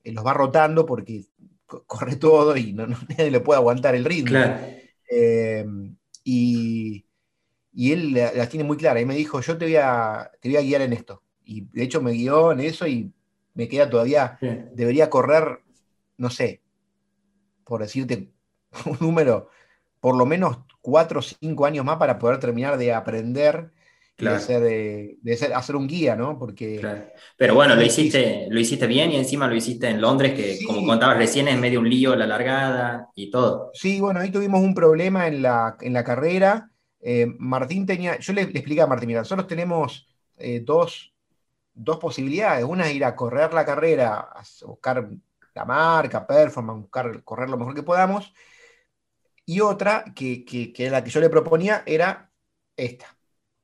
[0.05, 1.25] Eh, los va rotando porque
[1.87, 4.31] corre todo y no, no, nadie le puede aguantar el ritmo.
[4.31, 4.61] Claro.
[6.29, 7.07] Y,
[7.72, 9.01] y, él las la tiene muy clara.
[9.01, 11.22] Y me dijo, yo te voy, a, te voy a guiar en esto.
[11.44, 13.12] Y de hecho me guió en eso y
[13.57, 14.49] me queda todavía, sí.
[14.73, 15.61] debería correr,
[16.19, 16.61] no sé,
[17.64, 18.31] por decirte
[18.87, 19.49] un número,
[20.01, 23.73] por lo menos cuatro o cinco años más para poder terminar de aprender
[24.16, 24.37] claro.
[24.37, 26.38] de, ser, de, de ser, hacer un guía, ¿no?
[26.38, 26.79] Porque.
[26.79, 27.07] Claro.
[27.37, 30.64] Pero bueno, lo hiciste, lo hiciste bien y encima lo hiciste en Londres, que sí.
[30.64, 33.71] como contabas recién es medio un lío la largada y todo.
[33.75, 36.71] Sí, bueno, ahí tuvimos un problema en la, en la carrera.
[37.01, 38.19] Eh, Martín tenía.
[38.19, 40.07] Yo le, le, expliqué a Martín, mira, nosotros tenemos
[40.38, 41.14] eh, dos
[41.77, 42.65] dos posibilidades.
[42.65, 45.09] Una es ir a correr la carrera, a buscar
[45.55, 48.33] la marca, performance, buscar correr lo mejor que podamos.
[49.45, 52.33] Y otra, que, que, que la que yo le proponía, era
[52.77, 53.07] esta.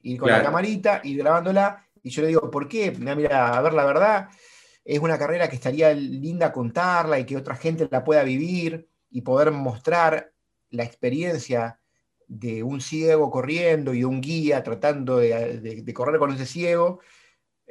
[0.02, 0.42] Ir con claro.
[0.42, 1.86] la camarita, ir grabándola.
[2.02, 2.92] Y yo le digo, ¿por qué?
[2.92, 4.28] Mira, a ver, la verdad,
[4.84, 9.22] es una carrera que estaría linda contarla y que otra gente la pueda vivir y
[9.22, 10.32] poder mostrar
[10.70, 11.80] la experiencia
[12.26, 17.00] de un ciego corriendo y un guía tratando de, de, de correr con ese ciego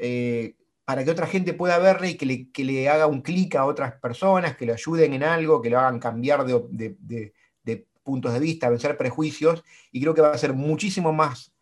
[0.03, 3.55] eh, para que otra gente pueda verle y que le, que le haga un clic
[3.55, 7.33] a otras personas, que le ayuden en algo, que lo hagan cambiar de, de,
[7.63, 11.53] de, puntos de vista, vencer prejuicios, y creo que va a ser muchísimo más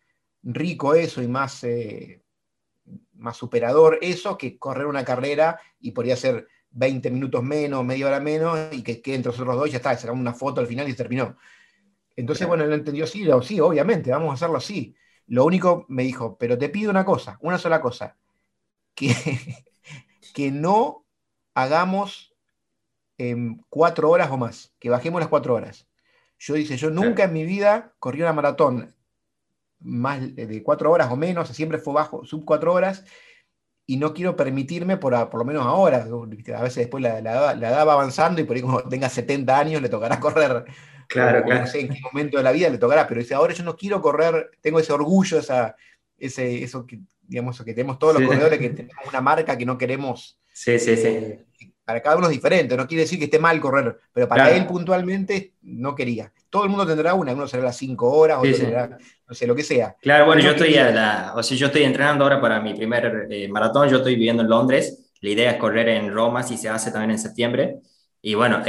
[0.42, 2.22] rico eso y más, eh,
[3.12, 8.20] más superador eso que correr una carrera y podría ser 20 minutos menos, media hora
[8.20, 10.94] menos, y que entre nosotros dos y ya está, sacamos una foto al final y
[10.94, 11.36] terminó.
[12.16, 14.94] Entonces, bueno, él entendió, sí, sí, obviamente, vamos a hacerlo así.
[15.26, 18.16] Lo único me dijo, pero te pido una cosa, una sola cosa,
[19.00, 19.14] que,
[20.34, 21.06] que no
[21.54, 22.30] hagamos
[23.68, 25.86] cuatro horas o más, que bajemos las cuatro horas.
[26.38, 28.94] Yo dice, yo nunca en mi vida corrí una maratón
[29.78, 33.04] más de cuatro horas o menos, siempre fue bajo, sub cuatro horas,
[33.86, 37.86] y no quiero permitirme, por, por lo menos ahora, a veces después la, la, edad
[37.86, 40.64] va avanzando y por ahí cuando tenga 70 años le tocará correr,
[41.08, 41.60] claro, claro.
[41.60, 43.76] no sé en qué momento de la vida le tocará, pero dice, ahora yo no
[43.76, 45.76] quiero correr, tengo ese orgullo, esa,
[46.16, 49.78] ese, eso que, digamos, que tenemos todos los corredores, que tenemos una marca que no
[49.78, 50.36] queremos.
[50.52, 51.06] Sí, sí, sí.
[51.06, 51.44] Eh,
[51.84, 54.66] para cada uno es diferente, no quiere decir que esté mal correr, pero para él
[54.66, 56.32] puntualmente no quería.
[56.48, 59.54] Todo el mundo tendrá una, uno será las 5 horas, otro será, no sé, lo
[59.54, 59.96] que sea.
[60.00, 63.88] Claro, bueno, yo estoy, o sea, yo estoy entrenando ahora para mi primer eh, maratón,
[63.88, 67.12] yo estoy viviendo en Londres, la idea es correr en Roma, si se hace también
[67.12, 67.80] en septiembre,
[68.22, 68.62] y bueno,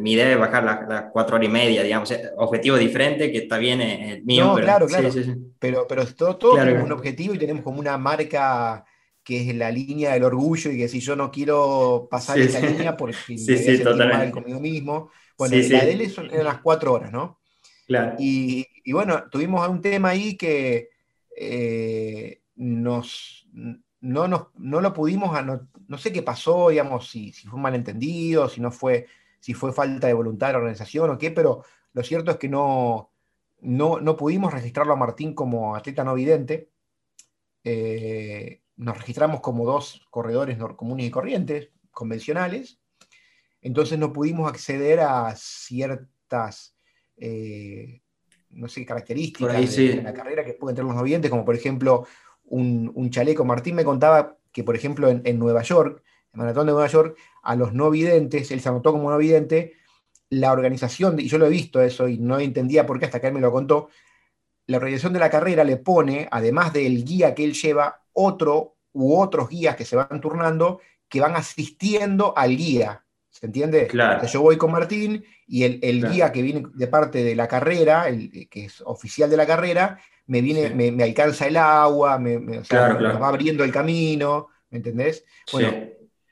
[0.00, 3.80] mi idea es bajar las 4 horas y media, digamos, objetivo diferente, que está bien
[3.80, 4.46] eh, el mío.
[4.46, 5.10] No, pero, claro, claro,
[5.58, 8.84] pero, pero todo, tenemos un objetivo y tenemos como una marca
[9.24, 12.96] que es la línea del orgullo y que si yo no quiero pasar esa línea
[12.96, 15.10] porque me sí, mal conmigo mismo.
[15.38, 17.38] Bueno, la de él eran las cuatro horas, ¿no?
[17.86, 18.16] Claro.
[18.18, 20.90] Y, bueno, tuvimos un tema ahí que
[21.34, 23.48] eh, nos,
[24.00, 25.34] no, no lo pudimos,
[25.88, 29.06] no, sé qué pasó, digamos, si, si, fue un malentendido, si no fue,
[29.40, 32.48] si fue falta de voluntad de la organización o qué, pero lo cierto es que
[32.48, 33.10] no,
[33.60, 36.70] no, no pudimos registrarlo a Martín como atleta no vidente.
[37.64, 42.78] Eh, nos registramos como dos corredores comunes y corrientes, convencionales,
[43.60, 46.76] entonces no pudimos acceder a ciertas,
[47.16, 48.00] eh,
[48.50, 52.06] no sé, características de, la carrera que pueden tener los novientes, como por ejemplo
[52.44, 53.44] un, chaleco.
[53.44, 57.54] Martín me contaba que, por ejemplo, en, Nueva York, en Maratón de Nueva York, a
[57.54, 59.74] los no videntes, él se anotó como no vidente,
[60.30, 63.28] la organización, y yo lo he visto eso y no entendía por qué hasta que
[63.28, 63.88] él me lo contó,
[64.66, 69.16] la organización de la carrera le pone, además del guía que él lleva, otro u
[69.16, 73.06] otros guías que se van turnando que van asistiendo al guía.
[73.38, 73.86] ¿Se entiende?
[73.86, 74.26] Claro.
[74.26, 78.48] yo voy con Martín y el, guía que viene de parte de la carrera, el,
[78.48, 83.62] que es oficial de la carrera, me, viene, me, alcanza el agua, me, va abriendo
[83.62, 85.24] el camino, ¿me entendés?
[85.52, 85.72] Bueno,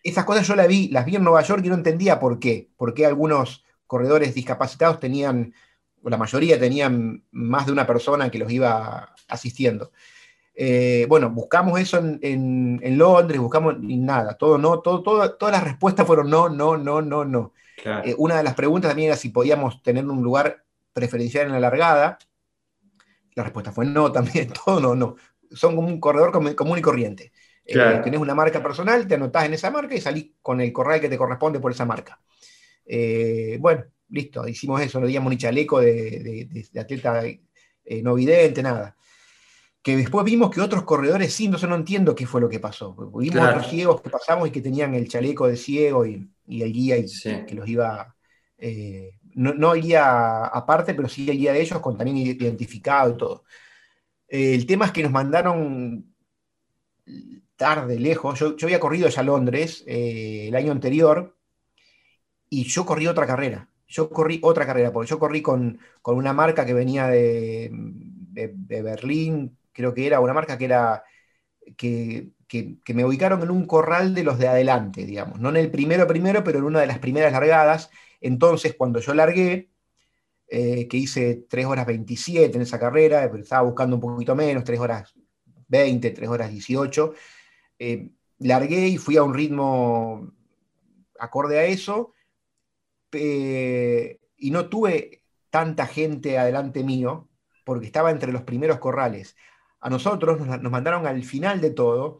[0.02, 2.70] esas cosas yo las vi, las vi en Nueva York y no entendía por qué.
[2.76, 5.54] Por qué algunos corredores discapacitados tenían,
[6.02, 9.92] o la mayoría tenían más de una persona que los iba asistiendo.
[10.58, 16.06] Eh, bueno, buscamos eso en, Londres, buscamos y nada, todo no, todo, todas las respuestas
[16.06, 17.52] fueron no, no, no, no, no.
[17.84, 20.64] Eh, una de las preguntas también era si podíamos tener un lugar
[20.94, 22.18] preferencial en la largada.
[23.34, 25.16] La respuesta fue no también, todo no, no.
[25.50, 27.32] Son como un corredor común y corriente.
[27.62, 31.00] Eh, tenés una marca personal, te anotás en esa marca y salís con el corral
[31.00, 32.18] que te corresponde por esa marca.
[33.58, 37.22] bueno, listo, hicimos eso, no digamos ni chaleco de, de atleta
[38.02, 38.96] no vidente, nada
[39.86, 42.92] que después vimos que otros corredores sí, entonces no entiendo qué fue lo que pasó.
[43.14, 46.96] Vimos otros ciegos que pasamos y que tenían el chaleco de ciego y, el guía
[46.96, 47.06] y,
[47.46, 48.16] que los iba,
[48.58, 53.16] eh, no, el guía aparte, pero sí el guía de ellos con también identificado y
[53.16, 53.44] todo.
[54.26, 56.12] Eh, el tema es que nos mandaron
[57.54, 58.40] tarde, lejos.
[58.40, 61.36] Yo, había corrido ya a Londres eh, el año anterior
[62.50, 63.70] y yo corrí otra carrera.
[63.86, 69.56] Yo corrí otra carrera, porque yo corrí con, una marca que venía de, de Berlín,
[69.76, 71.04] creo que era una marca que era
[71.76, 72.32] que,
[72.94, 76.42] me ubicaron en un corral de los de adelante, digamos, no en el primero primero,
[76.44, 77.90] pero en una de las primeras largadas.
[78.20, 79.70] Entonces, cuando yo largué,
[80.48, 84.80] eh, que hice 3 horas 27 en esa carrera, estaba buscando un poquito menos, 3
[84.80, 85.14] horas
[85.68, 87.14] 20, 3 horas 18,
[87.78, 90.32] eh, largué y fui a un ritmo
[91.18, 92.14] acorde a eso,
[93.12, 97.28] y no tuve tanta gente adelante mío,
[97.64, 99.36] porque estaba entre los primeros corrales
[99.86, 102.18] a nosotros nos, mandaron al final de todo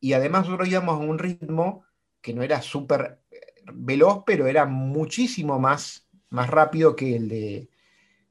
[0.00, 1.82] y además nosotros íbamos a un ritmo
[2.20, 3.38] que no era súper eh,
[3.72, 7.70] veloz, pero era muchísimo más, más rápido que el de,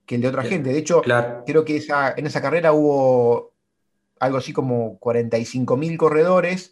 [0.08, 0.72] el de otra gente.
[0.72, 1.01] De hecho,
[1.47, 3.55] creo que esa, en esa carrera hubo
[4.20, 6.72] algo así como 45.000 corredores.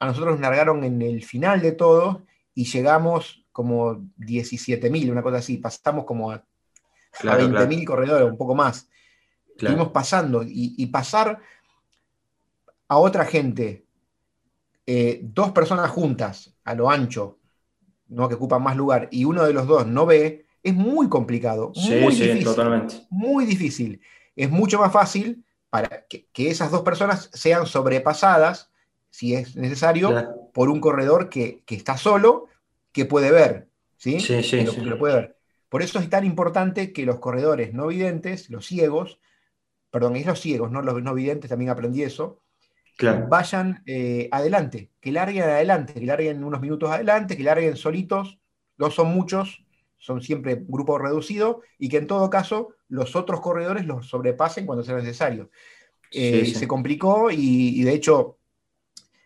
[0.00, 2.26] A nosotros nos largaron en el final de todo
[2.56, 5.58] y llegamos como 17.000, una cosa así.
[5.58, 8.90] Pasamos como a, a 20.000 corredores, un poco más.
[9.66, 11.40] Estuvimos pasando y, pasar
[12.88, 13.84] a otra gente,
[14.86, 17.38] eh, dos personas juntas, a lo ancho,
[18.08, 18.28] ¿no?
[18.28, 21.72] que ocupan más lugar, y uno de los dos no ve, es muy complicado.
[21.74, 23.06] Sí, muy sí, difícil, totalmente.
[23.10, 24.00] Muy difícil.
[24.34, 28.70] Es mucho más fácil para que, esas dos personas sean sobrepasadas,
[29.10, 32.46] si es necesario, por un corredor que, está solo,
[32.92, 34.20] que puede ver, ¿sí?
[34.20, 35.36] Sí, sí, que lo puede ver.
[35.68, 39.20] Por eso es tan importante que los corredores no videntes, los ciegos,
[39.90, 42.40] perdón, es los ciegos, no los no videntes, también aprendí eso,
[43.28, 48.38] vayan eh, adelante, que larguen adelante, que larguen unos minutos adelante, que larguen solitos,
[48.76, 49.64] no son muchos,
[49.96, 54.84] son siempre grupo reducido, y que en todo caso los otros corredores los sobrepasen cuando
[54.84, 55.50] sea necesario.
[56.12, 58.38] Eh, se complicó y, de hecho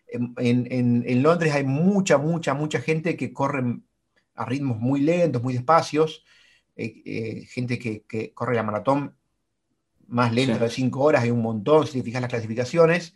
[0.07, 3.63] en, Londres hay mucha, mucha, mucha gente que corre
[4.35, 6.23] a ritmos muy lentos, muy despacios,
[6.75, 9.15] eh, eh, gente que, corre la maratón
[10.07, 13.13] más lenta de 5 horas, hay un montón, si te fijas las clasificaciones,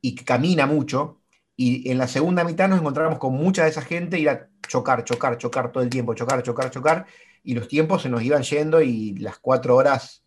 [0.00, 1.20] y camina mucho.
[1.56, 5.04] Y en la segunda mitad nos encontramos con mucha de esa gente ir a chocar,
[5.04, 7.06] chocar, chocar todo el tiempo, chocar, chocar, chocar,
[7.42, 10.24] y los tiempos se nos iban yendo y las cuatro horas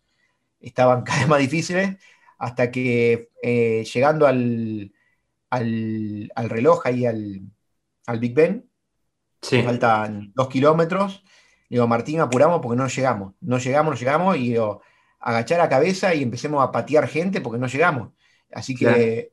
[0.60, 1.96] estaban cada vez más difíciles,
[2.38, 4.92] hasta que eh, llegando al,
[5.50, 7.42] al, reloj, ahí al,
[8.06, 8.70] al Big Ben,
[9.40, 11.22] faltan dos kilómetros,
[11.68, 13.34] Digo, Martín, apuramos porque no llegamos.
[13.40, 14.36] No llegamos, no llegamos.
[14.36, 14.82] Y digo,
[15.26, 18.12] agachar la cabeza y empecemos a patear gente porque no llegamos.
[18.52, 19.32] Así que,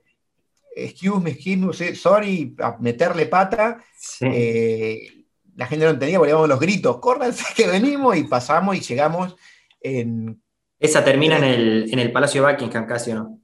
[0.75, 3.77] excuse me, excuse me, sorry, a meterle pata.
[4.21, 5.25] Eh,
[5.55, 9.35] la gente no entendía porque íbamos los gritos, córranse que venimos y pasamos y llegamos
[9.81, 10.41] en...
[10.79, 13.39] Esa termina en el, en el Palacio de Buckingham casi, ¿no?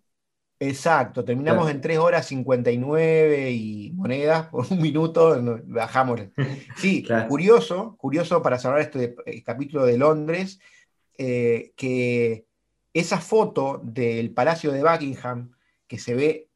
[0.59, 6.21] Exacto, terminamos en 3 horas 59 y monedas por un minuto, bajamos.
[6.77, 10.59] Sí, curioso, curioso para cerrar este capítulo de Londres,
[11.22, 12.45] eh, que
[12.93, 15.51] esa foto del Palacio de Buckingham
[15.86, 16.47] que se ve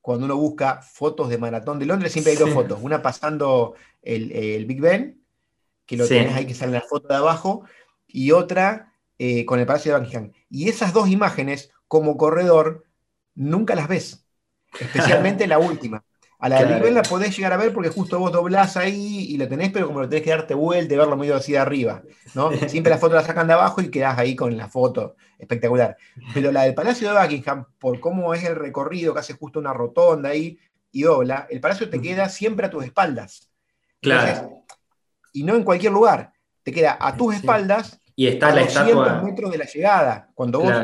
[0.00, 4.66] cuando uno busca fotos de maratón de Londres, siempre hay dos fotos, una pasando el,
[4.66, 5.20] Big Ben,
[5.84, 7.64] que lo tienes ahí que sale en la foto de abajo,
[8.06, 10.32] y otra eh, con el Palacio de Buckingham.
[10.48, 12.84] Y esas dos imágenes, como corredor,
[13.34, 14.24] nunca las ves,
[14.78, 16.04] especialmente la última.
[16.44, 19.48] A la de la podés llegar a ver porque justo vos doblás ahí y lo
[19.48, 22.02] tenés, pero como lo tenés que darte vuelta y verlo medio así de arriba,
[22.34, 22.50] ¿no?
[22.68, 25.96] Siempre la foto la sacan de abajo y quedás ahí con la foto, espectacular.
[26.34, 29.72] Pero la del Palacio de Buckingham, por cómo es el recorrido, que hace justo una
[29.72, 30.58] rotonda ahí
[30.92, 33.50] y dobla, el palacio te queda siempre a tus espaldas.
[34.02, 34.64] Claro.
[35.32, 39.22] y no en cualquier lugar, te queda a tus espaldas y está a la 200
[39.22, 40.74] metros de la llegada, cuando vos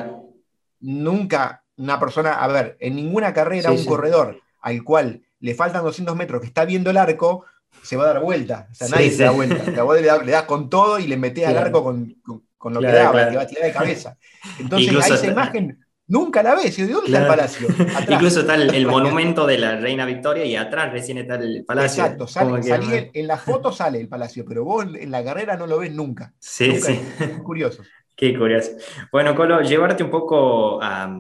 [0.81, 6.15] nunca una persona, a ver, en ninguna carrera un corredor al cual le faltan 200
[6.17, 7.45] metros que está viendo el arco,
[7.83, 8.69] se va a dar vuelta.
[8.71, 9.83] O sea, nadie se da vuelta.
[9.83, 12.15] vos le, das, con todo y le metés al arco con,
[12.57, 14.17] con, lo que daba, que va a tirar de cabeza.
[14.59, 16.77] Entonces, ahí esa imagen nunca la ves.
[16.77, 17.69] ¿De dónde está el palacio?
[18.09, 22.05] Incluso está el, monumento de la Reina Victoria y atrás recién está el palacio.
[22.05, 25.79] Exacto, sale, en la foto sale el palacio, pero vos en la carrera no lo
[25.79, 26.35] ves nunca.
[26.39, 27.01] Sí, sí.
[27.43, 27.83] curioso.
[28.17, 28.73] Qué curioso.
[29.11, 31.11] Bueno, Colo, llevarte un poco a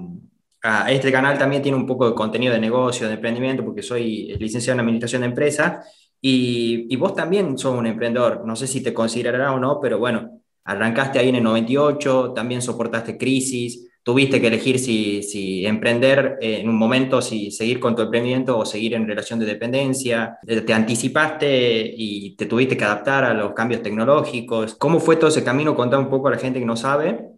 [0.62, 4.34] Ah, este canal también tiene un poco de contenido de negocio, de emprendimiento, porque soy
[4.38, 5.86] licenciado en Administración de Empresas
[6.20, 8.44] y, vos también sos un emprendedor.
[8.46, 12.60] No sé si te considerarás o no, pero bueno, arrancaste ahí en el 98, también
[12.60, 18.02] soportaste crisis, tuviste que elegir si, si emprender en un momento, si seguir con tu
[18.02, 20.38] emprendimiento o seguir en relación de dependencia.
[20.46, 24.74] Eh, te anticipaste y te tuviste que adaptar a los cambios tecnológicos.
[24.74, 25.74] ¿Cómo fue todo ese camino?
[25.74, 27.30] Contá un poco a la gente que no sabe.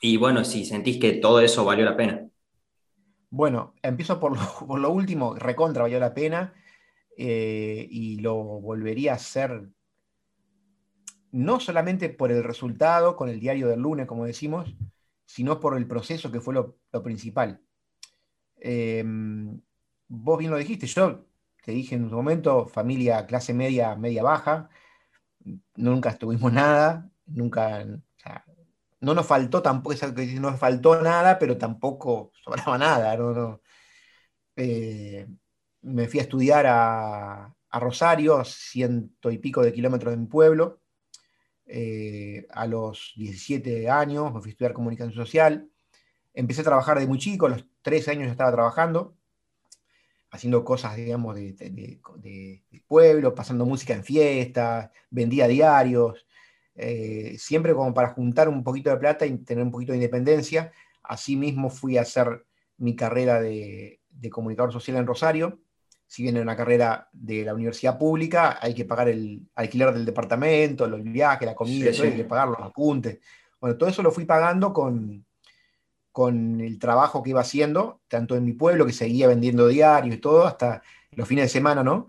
[0.00, 2.31] Y bueno, si sentís que todo eso valió la pena.
[3.32, 6.52] Bueno, empiezo por lo, último, recontra valió la pena
[7.16, 9.70] eh, y lo volvería a hacer
[11.30, 14.76] no solamente por el resultado con el diario del lunes, como decimos,
[15.24, 17.62] sino por el proceso que fue lo, principal.
[18.56, 19.58] Em,
[20.08, 21.24] vos bien lo dijiste, yo
[21.64, 24.68] te dije en un momento, familia clase media, media baja,
[25.76, 27.86] nunca estuvimos nada, nunca,
[29.02, 29.96] no nos faltó tampoco,
[30.40, 33.16] no nos faltó nada, pero tampoco sobraba nada.
[34.56, 35.26] Eh,
[35.82, 40.80] me fui a estudiar a, Rosario, a ciento y pico de kilómetros de mi pueblo.
[41.66, 45.68] Eh, a los 17 años me fui a estudiar comunicación social.
[46.32, 49.16] Empecé a trabajar de muy chico, a los 13 años ya estaba trabajando,
[50.30, 56.24] haciendo cosas, digamos, de, de pueblo, pasando música en fiestas, vendía diarios,
[56.74, 60.72] eh, siempre como para juntar un poquito de plata y tener un poquito de independencia.
[61.02, 62.44] Asimismo fui a hacer
[62.78, 64.00] mi carrera de,
[64.30, 65.60] comunicador social en Rosario.
[66.06, 70.04] Si bien en una carrera de la universidad pública, hay que pagar el alquiler del
[70.04, 73.18] departamento, los viajes, la comida, hay que pagar los apuntes.
[73.60, 75.24] Bueno, todo eso lo fui pagando con,
[76.10, 80.18] con el trabajo que iba haciendo, tanto en mi pueblo, que seguía vendiendo diarios y
[80.18, 82.08] todo, hasta los fines de semana, ¿no?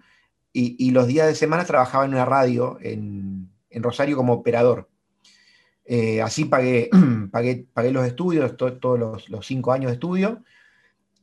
[0.52, 4.90] Y, y los días de semana trabajaba en una radio en, en Rosario como operador.
[5.86, 6.90] Eh, así pagué,
[7.32, 10.44] pagué, pagué, los estudios, todos los, cinco años de estudio,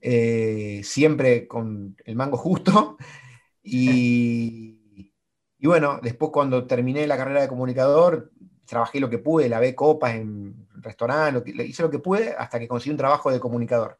[0.01, 2.97] eh, siempre con el mango justo.
[3.63, 5.13] Y,
[5.59, 8.33] y, bueno, después cuando terminé la carrera de comunicador,
[8.65, 12.93] trabajé lo que pude, lavé copas en restaurantes, hice lo que pude hasta que conseguí
[12.93, 14.00] un trabajo de comunicador.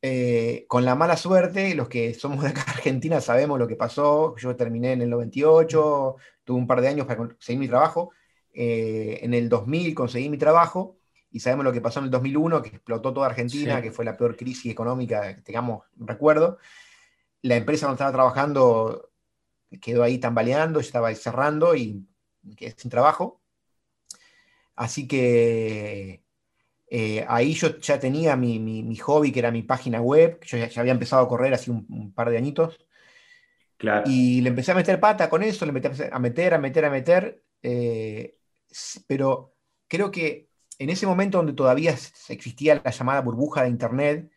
[0.00, 4.36] Eh, con la mala suerte, los que somos de acá Argentina sabemos lo que pasó.
[4.36, 8.12] Yo terminé en el 98, tuve un par de años para conseguir mi trabajo.
[8.52, 10.98] Eh, en el 2000 conseguí mi trabajo
[11.30, 14.16] y sabemos lo que pasó en el 2001, que explotó toda Argentina, que fue la
[14.16, 16.58] peor crisis económica que tengamos recuerdo.
[17.42, 19.10] La empresa donde estaba trabajando
[19.80, 22.06] quedó ahí tambaleando, estaba cerrando y
[22.56, 23.42] quedé sin trabajo.
[24.74, 26.22] Así que
[26.90, 30.92] eh, ahí yo ya tenía mi, hobby, que era mi página web, yo ya, había
[30.92, 32.78] empezado a correr hace un, par de añitos.
[34.06, 36.90] Y le empecé a meter pata con eso, le empecé a meter, a meter, a
[36.90, 37.44] meter.
[37.62, 38.38] Eh,
[39.06, 39.54] pero
[39.86, 41.94] creo que en ese momento donde todavía
[42.28, 44.30] existía la llamada burbuja de Internet,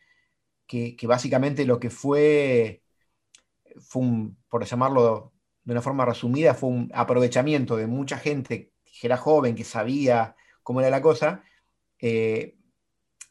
[0.68, 2.84] que, básicamente lo que fue,
[3.80, 4.04] fue
[4.47, 5.34] por llamarlo
[5.64, 10.36] de una forma resumida, fue un aprovechamiento de mucha gente que era joven, que sabía
[10.64, 11.43] cómo era la cosa,
[12.02, 12.58] eh,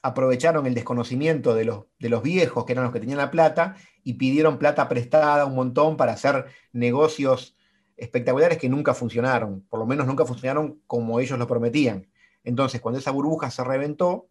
[0.02, 3.76] aprovecharon el desconocimiento de los, de los viejos, que eran los que tenían la plata,
[4.02, 7.56] y pidieron plata prestada un montón para hacer negocios
[7.96, 12.08] espectaculares que nunca funcionaron, por lo menos nunca funcionaron como ellos lo prometían.
[12.42, 14.30] Entonces, cuando esa burbuja se reventó,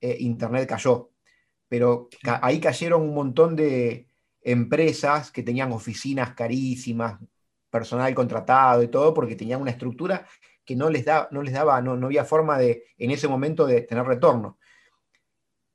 [0.00, 1.10] eh, Internet cayó.
[1.68, 2.08] Pero
[2.42, 4.08] ahí cayeron un montón de
[4.42, 7.20] empresas que tenían oficinas carísimas,
[7.68, 10.26] personal contratado y todo, porque tenían una estructura
[10.70, 13.66] que no les, da, no les daba, no, no había forma de, en ese momento,
[13.66, 14.56] de tener retorno.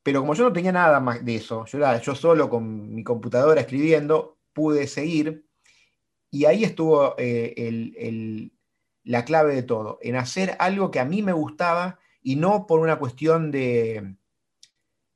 [0.03, 4.37] Pero como yo no tenía nada más de eso, yo solo con mi computadora escribiendo,
[4.53, 5.45] pude seguir
[6.31, 8.49] y ahí estuvo eh,
[9.03, 12.79] la clave de todo, en hacer algo que a mí me gustaba y no por
[12.79, 14.15] una cuestión de,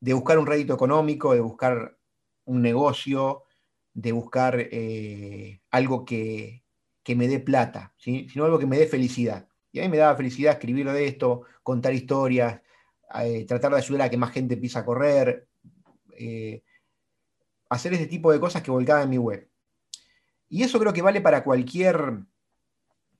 [0.01, 1.97] de buscar un rédito económico, de buscar
[2.43, 3.45] un negocio,
[3.93, 6.65] de buscar eh, algo que,
[7.15, 9.48] me dé plata, sino algo que me dé felicidad.
[9.71, 12.61] Y a mí me daba felicidad escribir de esto, contar historias,
[13.23, 15.47] eh, tratar de ayudar a que más gente empiece a correr,
[17.69, 19.49] hacer ese tipo de cosas que volcaba en mi web.
[20.49, 22.25] Y eso creo que vale para cualquier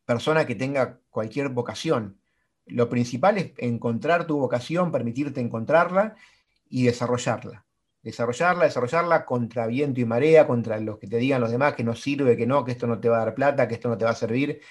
[0.06, 2.20] persona que tenga cualquier vocación.
[2.66, 6.16] Lo principal es encontrar tu vocación, permitirte encontrarla
[6.68, 7.66] y desarrollarla.
[8.02, 11.96] Desarrollarla, desarrollarla contra viento y marea, contra los que te digan los demás que no
[11.96, 14.06] sirve, que no, que esto no te va a dar plata, que esto no te
[14.06, 14.62] va a servir.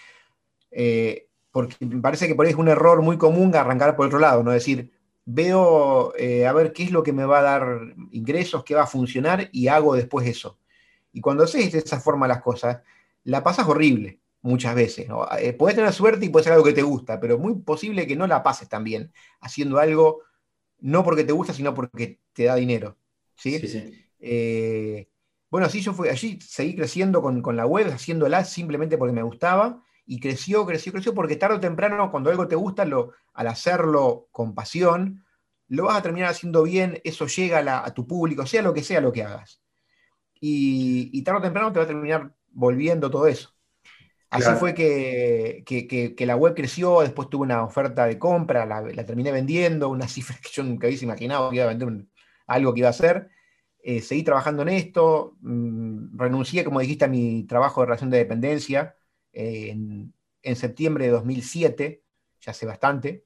[0.70, 4.18] Eh, porque me parece que por ahí es un error muy común arrancar por otro
[4.18, 4.50] lado, ¿no?
[4.50, 4.92] decir,
[5.24, 8.84] veo eh, a ver qué es lo que me va a dar ingresos, qué va
[8.84, 10.58] a funcionar y hago después eso.
[11.12, 12.80] Y cuando haces de esa forma las cosas,
[13.24, 15.08] la pasas horrible muchas veces.
[15.08, 15.26] ¿no?
[15.38, 18.16] Eh, puedes tener suerte y puede ser algo que te gusta, pero muy posible que
[18.16, 20.22] no la pases tan bien haciendo algo
[20.80, 22.96] no porque te gusta, sino porque te da dinero.
[23.34, 23.60] ¿sí?
[24.20, 25.08] Eh,
[25.50, 29.22] bueno, así yo fui, allí seguí creciendo con, con la web, haciéndola simplemente porque me
[29.22, 33.46] gustaba, y creció, creció, creció, porque tarde o temprano, cuando algo te gusta, lo, al
[33.46, 35.24] hacerlo con pasión,
[35.68, 38.82] lo vas a terminar haciendo bien, eso llega a, a tu público, sea lo que
[38.82, 39.62] sea lo que hagas
[40.40, 43.54] y, tarde o temprano te va a terminar volviendo todo eso.
[44.30, 49.88] Así fue que, la web creció, después tuve una oferta de compra, la, terminé vendiendo,
[49.88, 52.06] una cifra que yo nunca hubiese imaginado que iba a vender
[52.46, 53.30] algo que iba a hacer.
[53.82, 58.18] Eh, seguí trabajando en esto, mm, renuncié, como dijiste, a mi trabajo de relación de
[58.18, 58.96] dependencia
[59.38, 60.12] en,
[60.42, 62.02] en, septiembre de 2007,
[62.40, 63.24] ya hace bastante,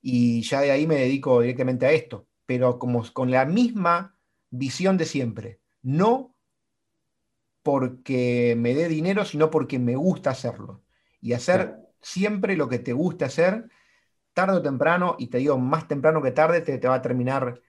[0.00, 4.16] y ya de ahí me dedico directamente a esto, pero como con la misma
[4.50, 6.34] visión de siempre no
[7.62, 10.82] porque me dé dinero, sino porque me gusta hacerlo.
[11.20, 13.70] Y hacer siempre lo que te gusta hacer,
[14.34, 17.62] tarde o temprano, y te digo más temprano que tarde, te, va a terminar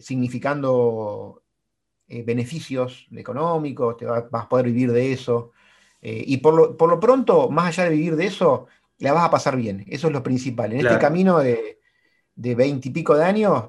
[0.00, 1.44] significando
[2.08, 5.52] eh, beneficios económicos, te vas a poder vivir de eso.
[6.08, 9.56] Eh, y por lo, pronto, más allá de vivir de eso, la vas a pasar
[9.56, 9.84] bien.
[9.88, 10.72] Eso es lo principal.
[10.72, 11.80] En este camino de
[12.36, 13.64] veintipico de, de años,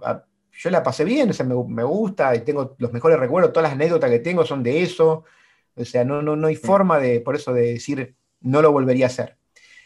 [0.52, 3.74] yo la pasé bien, o sea, me, gusta y tengo los mejores recuerdos, todas las
[3.74, 5.24] anécdotas que tengo son de eso,
[5.76, 9.06] o sea, no, no, no hay forma de, por eso, de decir, no lo volvería
[9.06, 9.36] a hacer.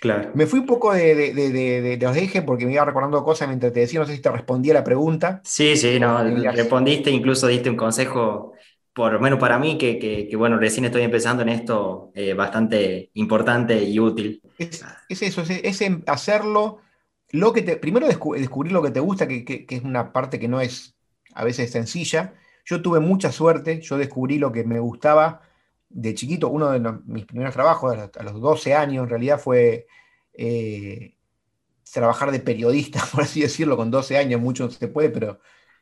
[0.02, 0.32] Claro.
[0.34, 3.72] Me fui un poco de, de, de, los ejes porque me iba recordando cosas mientras
[3.72, 5.42] te decía, no sé si te respondí a la pregunta.
[5.46, 6.22] Sí, sí, no,
[6.52, 8.52] respondiste, incluso diste un consejo,
[8.94, 13.10] por lo menos para mí, que, que, bueno, recién estoy empezando en esto, eh, bastante
[13.14, 14.42] importante y útil.
[14.58, 16.80] Es, eso, es hacerlo
[17.32, 20.60] lo que te, primero descubrir lo que te gusta, que, es una parte que no
[20.60, 20.96] es
[21.34, 22.34] a veces sencilla.
[22.66, 25.42] Yo tuve mucha suerte, yo descubrí lo que me gustaba
[25.90, 26.50] de chiquito.
[26.50, 29.88] Uno de mis primeros trabajos, a los 12 años en realidad, fue
[30.34, 31.16] eh,
[31.94, 35.40] trabajar de periodista, por así decirlo, con 12 años, mucho no se puede, pero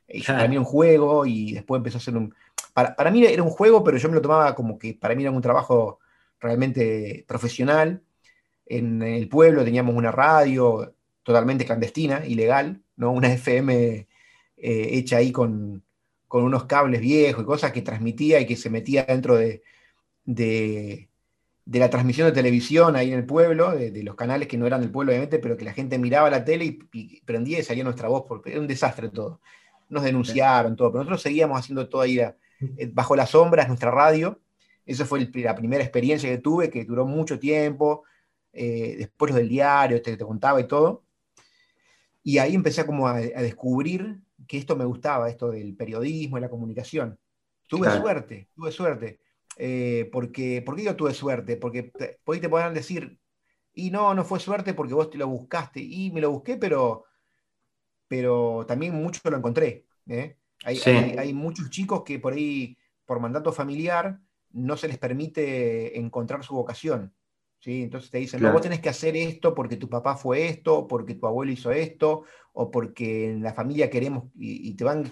[0.07, 2.33] eh, para mí era un juego y después empezó a ser un...
[2.73, 5.23] Para, para, mí era un juego, pero yo me lo tomaba como que para mí
[5.23, 5.99] era un trabajo
[6.39, 8.03] realmente profesional.
[8.65, 13.11] En, el pueblo teníamos una radio totalmente clandestina, ilegal, ¿no?
[13.11, 14.07] una FM
[14.57, 15.83] eh, hecha ahí con,
[16.27, 19.63] con, unos cables viejos y cosas que transmitía y que se metía dentro de,
[20.25, 21.09] de,
[21.65, 24.91] la transmisión de televisión ahí en el pueblo, de, los canales que no eran del
[24.91, 28.25] pueblo obviamente, pero que la gente miraba la tele y, prendía y salía nuestra voz,
[28.27, 29.41] porque era un desastre todo.
[29.89, 32.35] Nos denunciaron todo, pero nosotros seguíamos haciendo todo ahí eh,
[32.93, 34.39] bajo las sombras, nuestra radio.
[34.85, 38.03] Esa fue la primera experiencia que tuve, que duró mucho tiempo.
[38.51, 41.03] Eh, después del diario, este que te contaba y todo.
[42.23, 46.49] Y ahí empecé como a, descubrir que esto me gustaba, esto del periodismo y la
[46.49, 47.19] comunicación.
[47.67, 49.19] Tuve suerte, tuve suerte
[49.61, 51.57] eh, porque, ¿Por qué yo tuve suerte?
[51.57, 53.19] Porque te, te podrán decir,
[53.73, 57.05] y no, no fue suerte porque vos te lo buscaste, y me lo busqué, pero,
[58.07, 59.85] pero también mucho lo encontré.
[60.07, 60.37] ¿eh?
[60.63, 64.19] Hay, muchos chicos que por ahí, por mandato familiar,
[64.51, 67.13] no se les permite encontrar su vocación.
[67.59, 67.83] ¿sí?
[67.83, 71.15] Entonces te dicen, no, vos tenés que hacer esto porque tu papá fue esto, porque
[71.15, 75.11] tu abuelo hizo esto, o porque en la familia queremos, y te van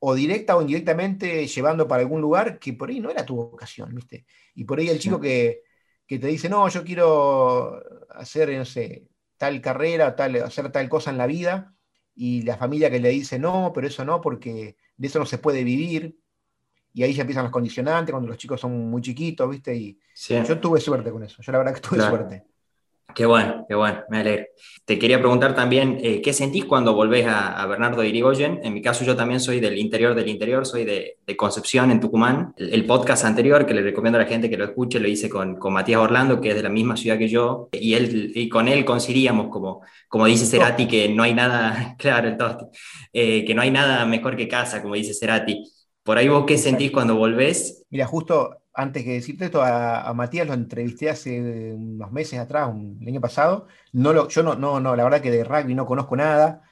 [0.00, 3.94] o directa o indirectamente llevando para algún lugar que por ahí no era tu vocación,
[3.94, 4.26] ¿viste?
[4.54, 5.62] Y por ahí el chico que,
[6.06, 11.18] te dice, no, yo quiero hacer, no sé, tal carrera, tal, hacer tal cosa en
[11.18, 11.74] la vida,
[12.18, 15.38] y la familia que le dice, no, pero eso no, porque de eso no se
[15.38, 16.18] puede vivir,
[16.92, 19.74] y ahí ya empiezan los condicionantes cuando los chicos son muy chiquitos, ¿viste?
[19.76, 20.00] Y
[20.42, 22.44] yo tuve suerte con eso, yo la verdad que tuve suerte.
[23.14, 24.46] Qué bueno, qué bueno, me alegro.
[24.84, 28.60] Te quería preguntar también, eh, ¿qué sentís cuando volvés a, Bernardo Irigoyen?
[28.62, 32.54] En mi caso, yo también soy del interior del interior, soy de, Concepción, en Tucumán.
[32.56, 35.56] El, podcast anterior, que le recomiendo a la gente que lo escuche, lo hice con,
[35.56, 38.68] con, Matías Orlando, que es de la misma ciudad que yo, y, él, y con
[38.68, 42.66] él coincidíamos, como, como dice Cerati, que no hay nada, claro, el tosti,
[43.12, 45.64] eh, que no hay nada mejor que casa, como dice Cerati.
[46.02, 47.84] Por ahí vos, ¿qué sentís cuando volvés?
[47.90, 51.40] Mira, justo antes que decirte esto, a, Matías lo entrevisté hace
[51.72, 53.66] unos meses atrás, un, el año pasado.
[53.92, 56.62] No lo, yo no, no, no, la verdad que de rugby no conozco nada,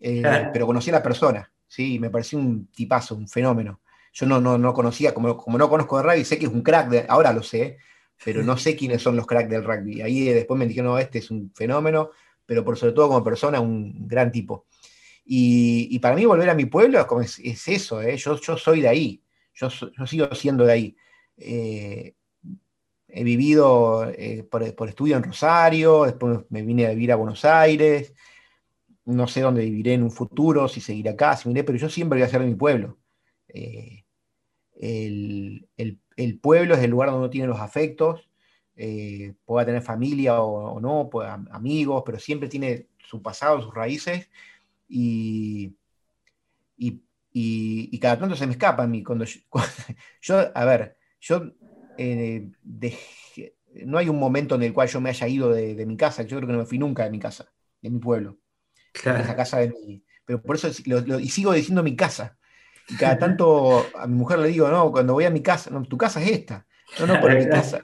[0.00, 2.00] eh, pero conocí a la persona, ¿sí?
[2.00, 3.80] me pareció un tipazo, un fenómeno.
[4.12, 6.62] Yo no, no, no conocía, como, como no conozco de rugby, sé que es un
[6.62, 7.78] crack, de, ahora lo sé,
[8.24, 10.02] pero no sé quiénes son los cracks del rugby.
[10.02, 12.10] Ahí después me dijeron, no, este es un fenómeno,
[12.44, 14.66] pero por sobre todo como persona, un gran tipo.
[15.24, 18.16] Y, para mí volver a mi pueblo es, es, eso, ¿eh?
[18.16, 19.22] yo, yo soy de ahí,
[19.54, 20.96] yo, yo sigo siendo de ahí.
[21.36, 22.14] Eh,
[23.08, 28.14] he vivido eh, por, estudio en Rosario, después me vine a vivir a Buenos Aires,
[29.04, 32.18] no sé dónde viviré en un futuro, si seguiré acá, si miré, pero yo siempre
[32.18, 32.98] voy a ser de mi pueblo.
[33.48, 34.04] Eh,
[34.74, 35.68] el,
[36.40, 38.28] pueblo es el lugar donde uno tiene los afectos,
[39.44, 41.10] pueda tener familia o, no,
[41.50, 44.30] amigos, pero siempre tiene su pasado, sus raíces,
[44.88, 45.76] y,
[47.32, 49.02] y, cada tanto se me escapa a mí.
[49.02, 49.40] Cuando yo
[50.54, 51.52] a ver, yo
[51.96, 52.50] eh,
[53.84, 56.36] no hay un momento en el cual yo me haya ido de, mi casa, yo
[56.36, 57.50] creo que no me fui nunca de mi casa,
[57.80, 58.38] de mi pueblo.
[58.92, 59.24] Claro.
[59.36, 62.36] casa de mi, pero por eso y sigo diciendo mi casa.
[62.88, 65.82] Y cada tanto a mi mujer le digo, no, cuando voy a mi casa, no,
[65.84, 66.66] tu casa es esta.
[66.98, 67.80] No, no, por mi casa.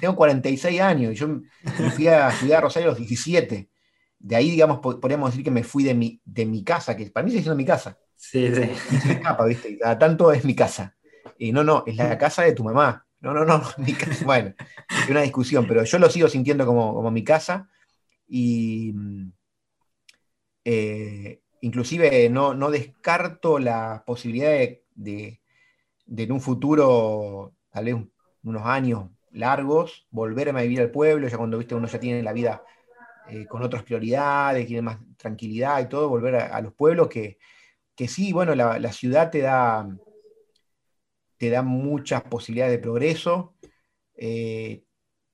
[0.00, 3.70] Tengo 46 años y yo me fui a estudiar a Rosario a los 17.
[4.18, 7.24] De ahí, digamos, podríamos decir que me fui de mi, de mi casa, que para
[7.24, 7.96] mí sigue siendo mi casa.
[8.16, 8.70] Sí, sí.
[9.06, 9.70] Y escapa, ¿viste?
[9.70, 10.96] Y cada tanto es mi casa.
[11.42, 13.04] Y no, no, es la casa de tu mamá.
[13.18, 14.24] No, no, no, mi casa.
[14.24, 14.54] Bueno,
[14.88, 17.68] es una discusión, pero yo lo sigo sintiendo como, mi casa.
[18.28, 18.94] Y
[20.64, 24.52] eh, inclusive no, no, descarto la posibilidad
[24.94, 25.40] de,
[26.16, 27.96] en un futuro, tal vez
[28.44, 32.32] unos años largos, volverme a vivir al pueblo, ya cuando viste uno ya tiene la
[32.32, 32.62] vida
[33.28, 37.38] eh, con otras prioridades, tiene más tranquilidad y todo, volver a, los pueblos que,
[37.96, 39.88] que sí, bueno, la ciudad te da
[41.42, 43.56] te da muchas posibilidades de progreso,
[44.14, 44.84] eh,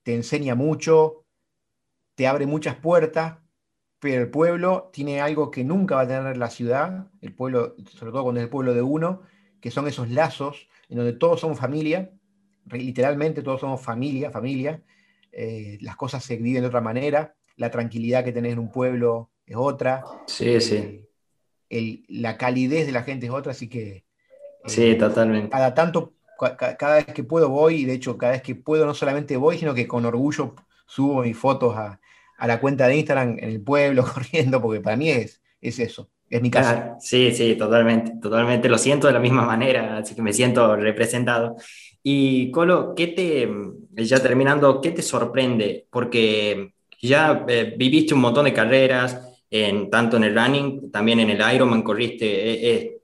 [0.01, 1.27] te enseña mucho,
[2.15, 3.37] te abre muchas puertas,
[3.99, 8.11] pero el pueblo tiene algo que nunca va a tener la ciudad, el pueblo, sobre
[8.11, 9.21] todo cuando es el pueblo de uno,
[9.61, 12.11] que son esos lazos en donde todos somos familia,
[12.71, 14.81] literalmente todos somos familia, familia,
[15.31, 19.29] eh, las cosas se viven de otra manera, la tranquilidad que tenés en un pueblo
[19.45, 21.05] es otra, sí, sí.
[21.69, 24.08] Eh, la calidez de la gente es otra, así que
[24.69, 25.49] Sí, totalmente.
[25.49, 26.13] Cada tanto,
[26.77, 29.57] cada vez que puedo voy, y de hecho cada vez que puedo no solamente voy,
[29.57, 30.55] sino que con orgullo
[30.85, 31.99] subo mis fotos a,
[32.45, 36.41] la cuenta de Instagram en el pueblo corriendo, porque para mí es, es eso, es
[36.41, 36.95] mi casa.
[36.99, 38.69] sí, sí, totalmente, totalmente.
[38.69, 41.57] Lo siento de la misma manera, así que me siento representado.
[42.01, 43.49] Y Colo, ¿qué te,
[44.03, 45.87] ya terminando, qué te sorprende?
[45.89, 51.29] Porque ya eh, viviste un montón de carreras, en, tanto en el running, también en
[51.31, 52.98] el Ironman corriste, eh, eh,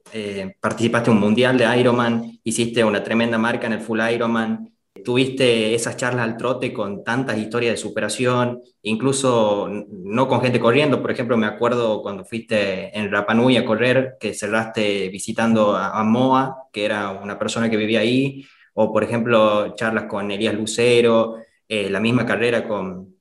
[0.59, 5.75] participaste en un mundial de Ironman, hiciste una tremenda marca en el Full Ironman, tuviste
[5.75, 11.11] esas charlas al trote con tantas historias de superación, incluso no con gente corriendo, por
[11.11, 16.85] ejemplo, me acuerdo cuando fuiste en Rapanui a correr, que cerraste visitando a, Moa, que
[16.85, 21.37] era una persona que vivía ahí, o por ejemplo, charlas con Elías Lucero,
[21.67, 23.14] eh, la misma carrera con,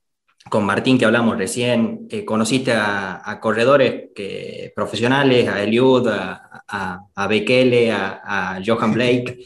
[0.48, 7.00] con Martín que hablamos recién, que conociste a, corredores que, profesionales, a Eliud, a, a,
[7.14, 9.44] a Bekele, a, Johan Blake.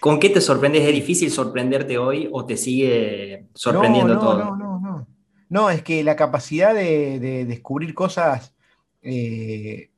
[0.00, 0.82] ¿Con qué te sorprendes?
[0.84, 4.38] ¿Es difícil sorprenderte hoy o te sigue sorprendiendo no, todo?
[4.38, 5.08] No, no, no.
[5.48, 8.54] No, es que la capacidad de, descubrir cosas
[9.02, 9.90] eh,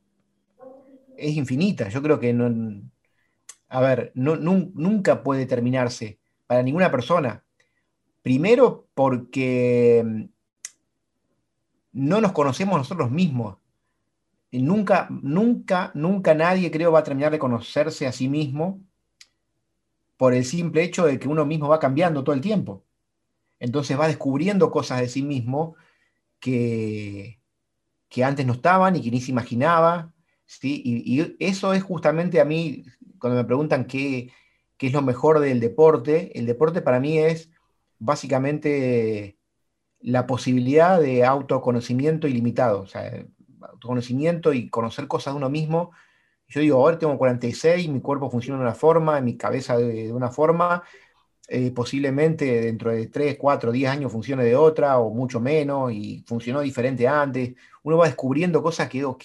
[1.17, 1.89] es infinita.
[1.89, 2.83] Yo creo que no.
[3.69, 7.45] A ver, nunca puede terminarse para ninguna persona.
[8.29, 10.25] Primero porque mm,
[11.93, 13.57] no nos conocemos nosotros mismos.
[14.53, 18.83] nunca, nunca, nunca nadie creo va a terminar de conocerse a sí mismo
[20.19, 22.85] por el simple hecho de que uno mismo va cambiando todo el tiempo.
[23.61, 25.77] Entonces va descubriendo cosas de sí mismo
[26.39, 27.41] que,
[28.11, 30.13] que antes no estaban y que ni se imaginaba.
[30.45, 30.83] ¿sí?
[30.85, 32.85] Y, eso es justamente a mí,
[33.19, 34.31] cuando me preguntan qué,
[34.77, 37.51] qué es lo mejor del deporte, el deporte para mí es
[37.99, 39.39] básicamente
[40.01, 43.27] la posibilidad de autoconocimiento ilimitado, o sea,
[43.61, 45.93] autoconocimiento y conocer cosas de uno mismo
[46.49, 50.31] yo digo, ahora tengo 46, mi cuerpo funciona de una forma, mi cabeza de, una
[50.31, 50.83] forma,
[51.49, 56.25] eh, posiblemente dentro de 3, 4, 10 años funcione de otra o mucho menos y
[56.27, 57.55] funcionó diferente antes.
[57.83, 59.19] Uno va descubriendo cosas que digo,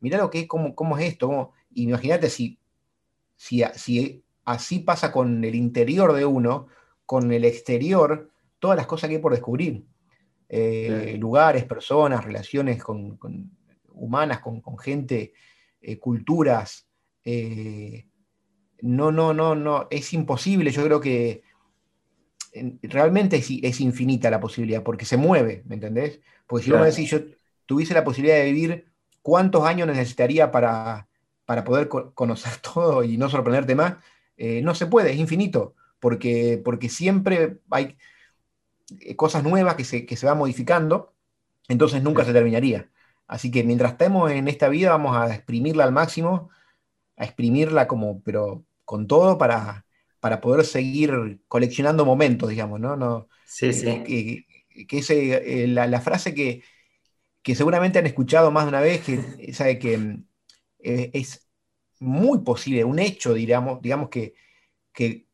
[0.00, 1.52] mirá lo que es, cómo, cómo es esto.
[1.74, 2.58] Imagínate si,
[3.36, 6.68] si, si así pasa con el interior de uno,
[7.06, 9.84] con el exterior, todas las cosas que hay por descubrir.
[10.48, 13.18] Eh, lugares, personas, relaciones con,
[13.88, 15.32] humanas, con, con gente
[15.80, 16.86] eh, culturas.
[17.24, 18.06] Eh,
[18.82, 20.70] no, no, no, no, es imposible.
[20.70, 21.42] Yo creo que
[22.82, 26.20] realmente es, infinita la posibilidad, porque se mueve, ¿me entendés?
[26.46, 27.18] Porque si vos me decís, yo
[27.66, 28.86] tuviese la posibilidad de vivir,
[29.22, 31.08] ¿cuántos años necesitaría para,
[31.46, 33.96] para poder conocer todo y no sorprenderte más?
[34.36, 35.74] No se puede, es infinito,
[36.04, 37.96] porque, porque siempre hay
[39.16, 41.14] cosas nuevas que se, que se van modificando,
[41.66, 42.90] entonces nunca se terminaría.
[43.26, 46.50] Así que mientras estemos en esta vida vamos a exprimirla al máximo,
[47.16, 49.86] a exprimirla como, pero con todo para,
[50.20, 52.96] para poder seguir coleccionando momentos, digamos, ¿no?
[52.96, 53.88] no sí, sí.
[53.88, 56.62] Eh, que, ese, eh, la, frase que,
[57.54, 60.18] seguramente han escuchado más de una vez, que, sabe que
[60.80, 61.48] eh, es
[61.98, 64.34] muy posible, un hecho, digamos, digamos que,
[64.94, 65.26] que,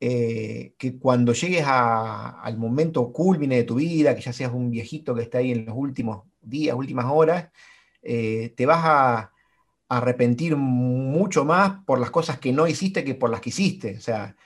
[0.78, 5.22] que cuando llegues al momento culmine de tu vida, que ya seas un viejito que
[5.22, 7.50] está ahí en los últimos días, últimas horas,
[8.02, 9.32] eh, te vas a,
[9.90, 13.96] arrepentir mucho más por las cosas que no hiciste que por las que hiciste.
[13.96, 14.36] O sea,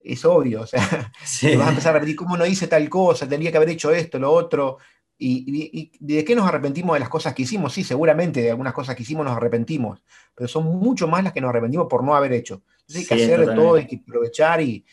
[0.00, 0.62] es obvio.
[0.62, 3.58] O sea, te vas a empezar a arrepentir cómo no hice tal cosa, tendría que
[3.58, 4.78] haber hecho esto, lo otro.
[5.16, 7.72] Y, de qué nos arrepentimos de las cosas que hicimos?
[7.72, 10.02] Sí, seguramente de algunas cosas que hicimos nos arrepentimos,
[10.34, 12.62] pero son mucho más las que nos arrepentimos por no haber hecho.
[12.88, 14.84] Entonces hay que hacer de todo, hay que aprovechar y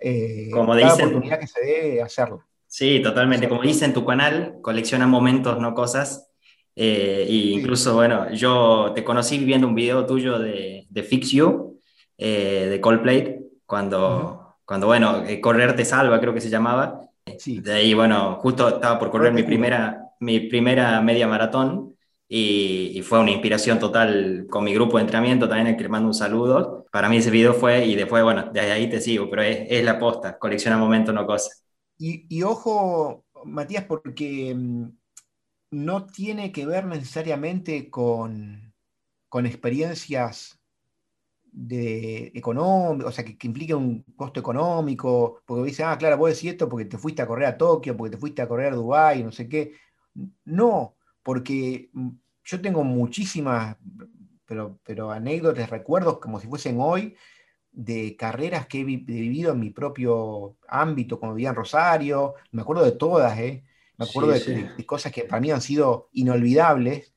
[0.00, 2.44] eh, Como cada oportunidad que se dé, hacerlo.
[2.66, 3.48] Sí, totalmente.
[3.48, 6.30] Como dice en tu canal, colecciona momentos, no cosas.
[6.76, 11.80] Eh, incluso, bueno, yo te conocí viendo un video tuyo de, de Fix You,
[12.16, 17.00] eh, de Coldplay, cuando, cuando, bueno, eh, Correr te salva, creo que se llamaba.
[17.38, 17.60] Sí.
[17.60, 21.89] De ahí, bueno, justo estaba por correr mi primera, mi primera media maratón
[22.32, 26.06] y, fue una inspiración total con mi grupo de entrenamiento, también el que le mando
[26.06, 26.86] un saludo.
[26.92, 29.84] Para mí ese video fue, y después, bueno, desde ahí te sigo, pero es, es
[29.84, 31.64] la posta, colecciona momentos, no cosas.
[31.98, 34.90] Y, y ojo, Matías, porque mm,
[35.72, 38.72] no tiene que ver necesariamente con,
[39.44, 40.60] experiencias
[41.42, 46.52] de económico, o sea, que, implique un costo económico, porque dice, ah, claro, vos decís
[46.52, 49.24] esto porque te fuiste a correr a Tokio, porque te fuiste a correr a Dubái,
[49.24, 49.72] no sé qué.
[50.44, 50.96] No,
[51.30, 51.90] porque
[52.42, 53.76] yo tengo muchísimas,
[54.44, 57.14] pero, pero anécdotas, recuerdos como si fuesen hoy,
[57.70, 62.84] de carreras que he vivido en mi propio ámbito, como vivía en Rosario, me acuerdo
[62.84, 63.62] de todas, ¿eh?
[63.96, 67.14] Me acuerdo de, cosas que para mí han sido inolvidables,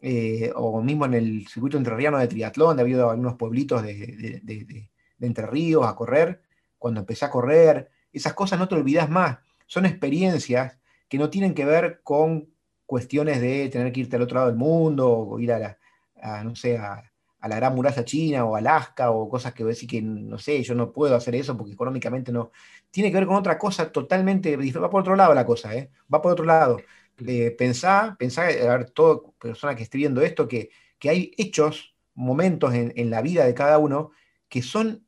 [0.00, 4.88] eh, o mismo en el circuito entrerriano de triatlón, ha habido algunos pueblitos de, de,
[5.18, 6.42] Entre Ríos a correr,
[6.78, 10.78] cuando empecé a correr, esas cosas no te olvidas más, son experiencias
[11.08, 12.56] que no tienen que ver con
[12.88, 15.78] cuestiones de tener que irte al otro lado del mundo, o ir a,
[16.22, 17.04] a no sé, a,
[17.40, 20.74] a la Gran Muralla China o Alaska o cosas que decir que no sé, yo
[20.74, 22.50] no puedo hacer eso porque económicamente no.
[22.90, 25.90] Tiene que ver con otra cosa totalmente, va por otro lado la cosa, ¿eh?
[26.12, 26.78] va por otro lado.
[27.26, 31.94] Eh, pensá, pensá, a ver, toda persona que esté viendo esto, que, que hay hechos,
[32.14, 34.10] momentos en, en, la vida de cada uno
[34.48, 35.06] que son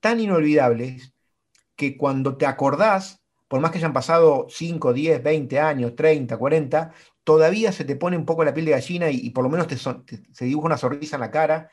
[0.00, 1.14] tan inolvidables
[1.76, 6.92] que cuando te acordás, por más que hayan pasado 5, 10, 20 años, 30, 40,
[7.24, 9.76] todavía se te pone un poco la piel de gallina y, por lo menos te,
[9.76, 11.70] se dibuja una sonrisa en la cara.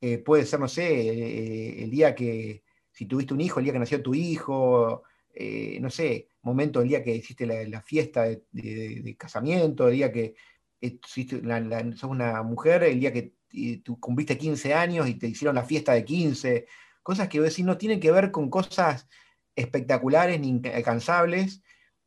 [0.00, 3.72] Eh, puede ser, no sé, eh, el día que, si tuviste un hijo, el día
[3.72, 5.04] que nació tu hijo,
[5.34, 10.34] eh, no sé, momento, el día que hiciste la, fiesta de, casamiento, el día que
[10.80, 10.98] eh,
[11.42, 13.34] la, sos una mujer, el día que
[13.82, 16.66] tú cumpliste 15 años y te hicieron la fiesta de 15,
[17.02, 19.08] cosas que decir no tienen que ver con cosas
[19.54, 21.62] espectaculares ni incansables,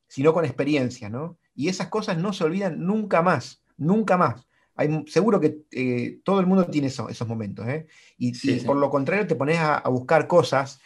[0.08, 1.40] sino con experiencia, ¿no?
[1.56, 4.45] Y esas cosas no se olvidan nunca más, nunca más.
[4.76, 7.88] Hay, seguro que eh, todo el mundo tiene eso, esos momentos, ¿eh?
[8.18, 8.66] Y, sí, y sí.
[8.66, 10.82] por lo contrario te pones a, a buscar cosas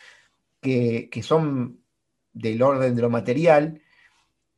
[0.61, 1.80] que, que, son
[2.32, 3.82] del orden de lo material,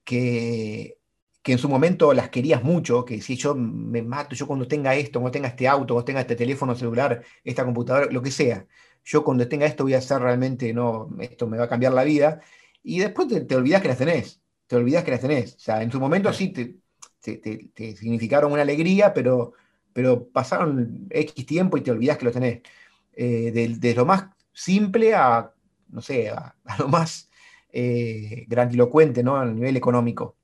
[0.03, 0.97] que,
[1.41, 4.95] que en su momento las querías mucho, que si yo me mato, yo cuando tenga
[4.95, 8.67] esto, cuando tenga este auto, cuando tenga este teléfono celular, esta computadora, lo que sea,
[9.03, 12.03] yo cuando tenga esto voy a hacer realmente, no, esto me va a cambiar la
[12.03, 12.41] vida,
[12.83, 14.40] y después te, te olvidas que las tenés,
[14.71, 15.55] te olvidas que las tenés.
[15.55, 16.77] O sea, en su momento sí te,
[17.19, 19.51] te, te, te significaron una alegría, pero,
[19.91, 22.61] pero pasaron X tiempo y te olvidas que lo tenés.
[23.11, 25.51] Eh, de, de, lo más simple a,
[25.89, 27.29] no sé, a, a lo más
[27.73, 29.35] eh, grandilocuente, ¿no?
[29.35, 30.37] A nivel económico.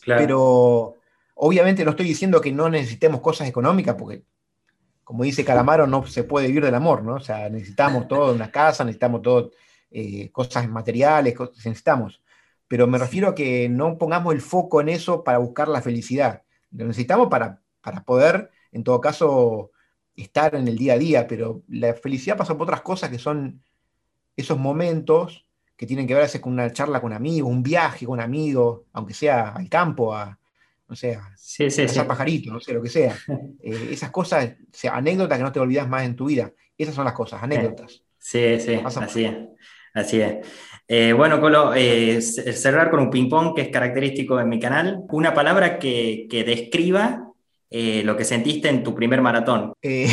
[0.00, 0.22] Claro.
[0.22, 0.94] Pero
[1.36, 4.24] obviamente no estoy diciendo que no necesitemos cosas económicas, porque
[5.04, 7.14] como dice Calamaro, no se puede vivir del amor, ¿no?
[7.14, 9.52] O sea, necesitamos todo, una casa, necesitamos todo,
[9.92, 12.20] eh, cosas materiales, cosas, necesitamos.
[12.68, 16.42] Pero me refiero a que no pongamos el foco en eso para buscar la felicidad.
[16.70, 19.72] Lo necesitamos para, para poder, en todo caso,
[20.14, 23.62] estar en el día a día, pero la felicidad pasa por otras cosas que son
[24.36, 25.46] esos momentos
[25.76, 29.50] que tienen que ver con una charla con amigos, un viaje con amigos, aunque sea
[29.50, 30.38] al campo, a,
[30.88, 32.00] no sé, a sí, sí, sí.
[32.00, 33.16] pajaritos, no sé, lo que sea.
[33.60, 36.52] Eh, esas cosas, o sea, anécdotas que no te olvidas más en tu vida.
[36.76, 38.04] Esas son las cosas, anécdotas.
[38.18, 39.34] Sí, sí, así es.
[39.94, 40.46] Así es.
[40.86, 45.00] Eh, bueno, Colo, eh, cerrar con un ping-pong que es característico de mi canal.
[45.10, 47.28] Una palabra que, que describa
[47.70, 49.74] eh, lo que sentiste en tu primer maratón.
[49.82, 50.08] Eh,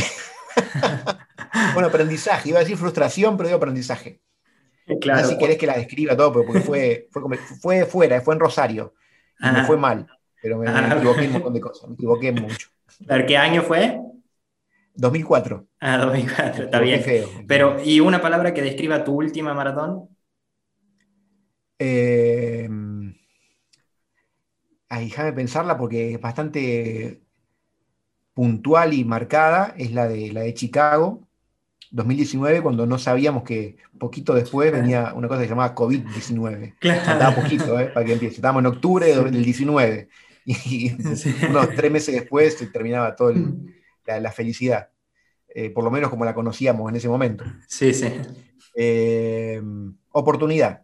[1.74, 2.50] bueno, aprendizaje.
[2.50, 4.22] Iba a decir frustración, pero digo aprendizaje.
[5.00, 5.22] Claro.
[5.22, 8.40] No sé si querés que la describa todo, porque fue, fue, fue fuera, fue en
[8.40, 8.94] Rosario.
[9.40, 10.08] Y me fue mal,
[10.42, 11.90] pero me, me, equivoqué un montón de cosas.
[11.90, 12.70] Me equivoqué mucho.
[13.08, 14.00] ¿Pero qué año fue?
[14.96, 15.68] 2004.
[15.80, 17.02] Ah, 2004, está bien.
[17.02, 17.30] Feo.
[17.48, 20.10] Pero, ¿y una palabra que describa tu última maratón?
[21.78, 22.70] Eh,
[24.90, 27.22] déjame pensarla porque es bastante
[28.34, 29.74] puntual y marcada.
[29.78, 31.28] Es la de, la de Chicago,
[31.92, 36.76] 2019, cuando no sabíamos que poquito después venía una cosa que se llamaba COVID-19.
[36.80, 37.00] Claro.
[37.00, 37.88] Estaba poquito, ¿eh?
[37.88, 38.36] para que empiece.
[38.36, 40.10] Estábamos en octubre del 19.
[40.48, 40.92] Y,
[41.50, 43.75] unos tres meses después se terminaba todo el,
[44.06, 44.90] la, la, felicidad.
[45.48, 47.46] Eh, por lo menos como la conocíamos en ese momento.
[47.68, 48.08] Sí, sí.
[48.76, 49.62] Eh,
[50.12, 50.82] oportunidad.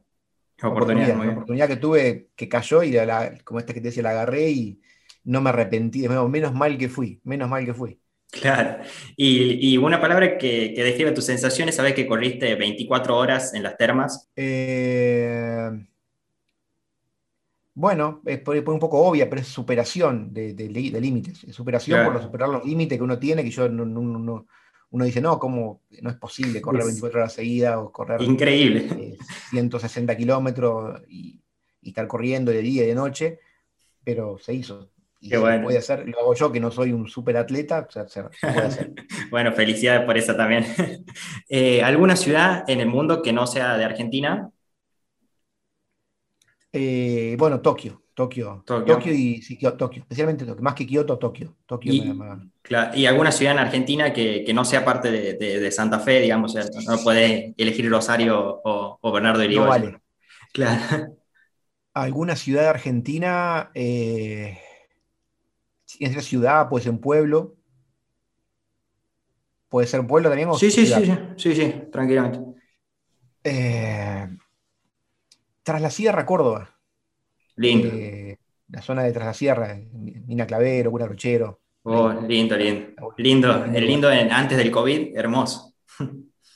[0.63, 4.11] Oportunidad, oportunidad, oportunidad, que tuve que cayó y la, como esta que te decía, la
[4.11, 4.82] agarré y
[5.24, 6.07] no me arrepentí.
[6.07, 7.99] Menos mal que fui, menos mal que fui.
[8.32, 8.82] Claro.
[9.17, 13.63] Y, y una palabra que, que, describe tus sensaciones, sabes que corriste 24 horas en
[13.63, 14.30] las termas.
[14.36, 15.69] Eh,
[17.74, 21.45] bueno, es un poco obvia, pero es superación de, de, de límites.
[21.51, 22.13] Superación claro.
[22.13, 24.45] por superar los límites que uno tiene, que yo no, no, no,
[24.91, 28.88] uno dice, no, ¿cómo no es posible correr 24 horas seguidas o correr Increíble.
[28.91, 29.17] Eh,
[29.49, 31.41] 160 kilómetros y,
[31.82, 33.39] y, estar corriendo de día y de noche?
[34.03, 34.91] Pero se hizo.
[35.24, 35.65] Y Qué bueno.
[35.65, 38.57] puede hacer, lo hago yo que no soy un super atleta, o sea, se, puede
[38.57, 38.93] hacer.
[39.30, 40.65] bueno, felicidades por eso también.
[41.49, 44.49] eh, ¿Alguna ciudad en el mundo que no sea de Argentina?
[46.74, 51.57] Eh, bueno, Tokio, Tokio, Tokio, Tokio y sí, Tokio, especialmente Tokio, más que Kioto, Tokio.
[51.65, 52.17] Tokio y,
[52.61, 55.99] claro, ¿Y alguna ciudad en Argentina que, que no sea parte de, de, de, Santa
[55.99, 60.01] Fe, digamos, no puede elegir Rosario o, o Bernardo de No vale.
[60.53, 61.17] Claro.
[61.93, 63.69] ¿Alguna ciudad Argentina?
[63.74, 64.57] Eh,
[65.99, 67.55] es una ciudad, puede ser un pueblo.
[69.67, 70.49] ¿Puede ser un pueblo también?
[70.49, 72.39] O sí, sí, sí, sí, sí, sí, tranquilamente.
[73.43, 74.28] Eh,
[75.72, 76.69] tras la Sierra, Córdoba.
[77.55, 77.88] Lindo.
[77.93, 81.61] Eh, la zona de Tras la Sierra, Mina Clavero, Cura Rochero.
[81.84, 83.13] Oh, lindo, lindo.
[83.17, 85.74] Lindo, el lindo en, antes del COVID, hermoso.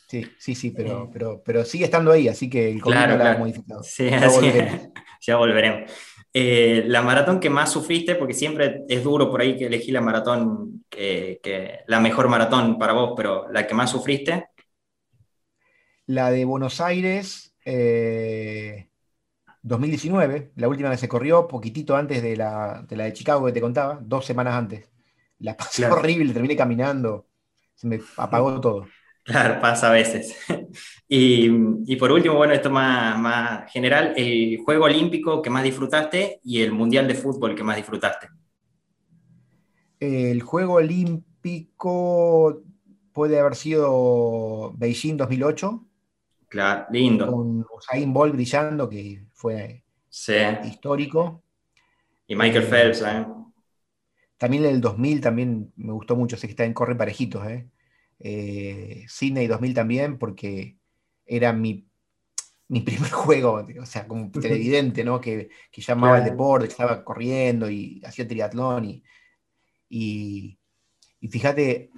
[0.08, 3.18] Sí, sí, sí, pero, pero, pero sigue estando ahí, así que el COVID claro, no
[3.18, 3.38] la claro.
[3.38, 3.84] ha modificado.
[3.84, 4.88] Sí, ya volveremos.
[5.22, 5.92] ya volveremos.
[6.34, 10.02] Eh, la maratón que más sufriste, porque siempre es duro por ahí que elegí la
[10.02, 14.50] maratón, que, que, la mejor maratón para vos, pero la que más sufriste.
[16.06, 18.90] La de Buenos Aires, eh,
[19.66, 23.52] 2019, la última que se corrió, poquitito antes de la de, la de Chicago que
[23.52, 24.92] te contaba, dos semanas antes.
[25.40, 27.26] La pasé horrible, terminé caminando,
[27.74, 28.86] se me apagó todo.
[29.24, 30.38] Claro, pasa a veces.
[31.10, 36.62] y, por último, bueno, esto más, más general, el juego olímpico que más disfrutaste y
[36.62, 38.28] el mundial de fútbol que más disfrutaste.
[40.00, 42.62] El juego olímpico
[43.14, 45.84] puede haber sido Beijing 2008.
[46.50, 47.32] Claro, lindo.
[47.32, 49.84] Con Usain Bolt brillando, que fue
[50.64, 51.44] histórico.
[52.28, 53.26] Y Michael Phelps, ¿eh?
[54.38, 57.70] También el 2000 también me gustó mucho, sé que está en corre parejitos, ¿eh?
[58.20, 60.78] eh Sydney 2000 también, porque
[61.26, 61.88] era mi,
[62.68, 65.22] primer juego, o sea, como televidente, ¿no?
[65.22, 68.86] Que, que llamaba el deporte, que estaba corriendo y hacía triatlón.
[68.86, 69.04] Y,
[69.90, 70.58] y,
[71.22, 71.92] y, fíjate,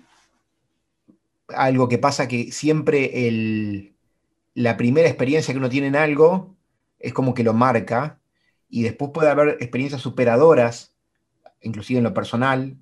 [1.49, 3.95] algo que pasa que siempre el,
[4.53, 6.56] la primera experiencia que uno tiene en algo
[6.99, 8.19] es como que lo marca,
[8.69, 10.93] y después puede haber experiencias superadoras
[11.61, 12.77] inclusive en lo personal,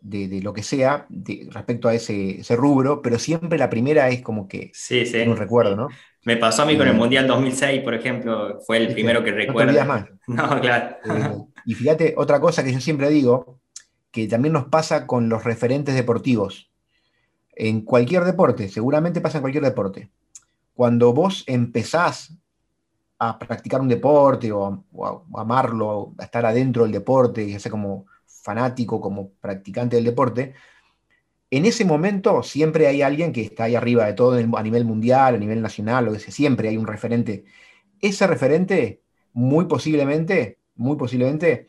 [0.00, 1.06] de, lo que sea,
[1.50, 5.18] respecto a ese, rubro, pero siempre la primera es como que sí, sí.
[5.22, 5.88] un recuerdo, ¿no?
[6.24, 9.32] Me pasó a mí con el eh, Mundial 2006, por ejemplo, fue el primero que
[9.32, 9.72] recuerdo.
[9.72, 10.06] No más.
[10.26, 10.96] No, claro.
[11.04, 11.36] Eh,
[11.66, 13.60] y fíjate, otra cosa que yo siempre digo,
[14.10, 16.70] que también nos pasa con los referentes deportivos.
[17.54, 20.10] En cualquier deporte, seguramente pasa en cualquier deporte.
[20.74, 22.36] Cuando vos empezás
[23.18, 28.06] a practicar un deporte o a, amarlo, a estar adentro del deporte, ya sea como
[28.26, 30.54] fanático, como practicante del deporte,
[31.50, 35.34] en ese momento siempre hay alguien que está ahí arriba de todo a nivel mundial,
[35.36, 37.44] a nivel nacional, lo que sea, siempre hay un referente.
[38.00, 39.02] Ese referente,
[39.32, 41.68] muy posiblemente, muy posiblemente,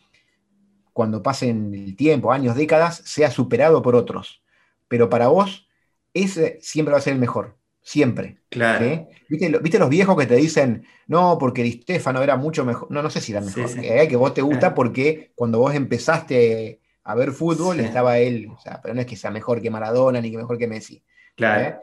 [0.93, 4.41] cuando pasen el tiempo, años, décadas, sea superado por otros.
[4.88, 5.68] Pero para vos,
[6.14, 7.58] ese siempre va a ser el mejor.
[7.88, 8.40] Siempre.
[8.50, 9.08] Claro.
[9.30, 12.92] ¿Viste, los viejos que te dicen, no, porque Di Stefano era mucho mejor?
[12.92, 13.70] No, no sé si era mejor.
[13.80, 18.50] que vos te gusta porque cuando vos empezaste a ver fútbol estaba él.
[18.54, 21.02] O sea, pero no es que sea mejor que Maradona ni que mejor que Messi.
[21.38, 21.80] Claro.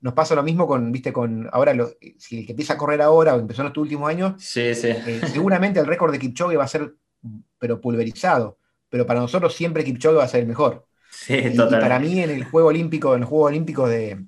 [0.00, 1.76] Nos pasa lo mismo con, viste, con ahora,
[2.18, 4.88] si el que empieza a correr ahora o empezó en estos últimos años, sí, sí.
[4.88, 6.92] Eh, seguramente el récord de Kipchoge va a ser,
[7.56, 8.58] pero pulverizado.
[8.88, 10.88] Pero para nosotros siempre Kipchoge va a ser el mejor.
[11.12, 14.24] Sí, y, y para mí en el Juego Olímpico, en los Juegos Olímpicos de,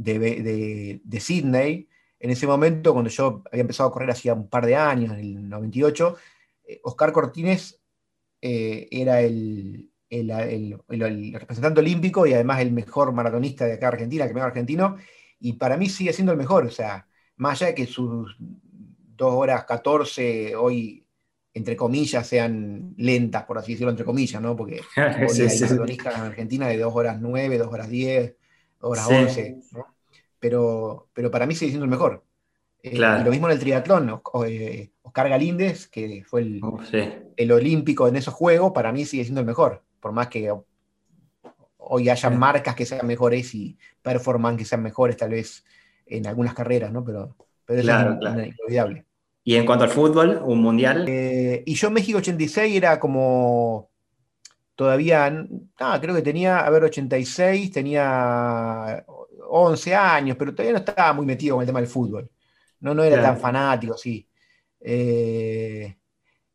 [0.00, 1.88] de, de, Sydney.
[2.18, 5.20] En ese momento, cuando yo había empezado a correr hacía un par de años, en
[5.20, 6.16] el 98,
[6.66, 7.80] eh, Oscar Cortines
[8.40, 9.90] eh, era el,
[11.32, 14.96] representante olímpico y además el mejor maratonista de acá Argentina, el mejor argentino,
[15.38, 19.34] y para mí sigue siendo el mejor, o sea, más allá de que sus 2
[19.34, 21.06] horas 14 hoy,
[21.54, 24.56] entre comillas, sean lentas, por así decirlo, entre comillas, ¿no?
[24.56, 24.80] Porque
[25.28, 28.34] sí, hay maratonistas en Argentina de 2 horas 9, 2 horas 10,
[28.80, 29.60] horas 11,
[30.38, 32.24] pero, pero para mí sigue siendo el mejor.
[32.82, 36.60] Eh, y lo mismo en el triatlón, eh, Oscar Galíndez, que fue el,
[37.36, 40.50] el, olímpico en esos juegos, para mí sigue siendo el mejor, por más que
[41.76, 45.64] hoy haya marcas que sean mejores y performance que sean mejores tal vez
[46.06, 47.04] en algunas carreras, ¿no?
[47.04, 49.04] Pero, pero eso es inolvidable.
[49.42, 51.06] ¿Y en cuanto al fútbol, un mundial?
[51.08, 53.89] Eh, y yo en México 86 era como
[54.80, 55.46] todavía,
[56.00, 59.04] creo que tenía, a ver, 86, tenía
[59.50, 62.30] 11 años, pero todavía no estaba muy metido con el tema del fútbol.
[62.78, 64.26] No, no era tan fanático, sí.
[64.80, 65.98] Eh,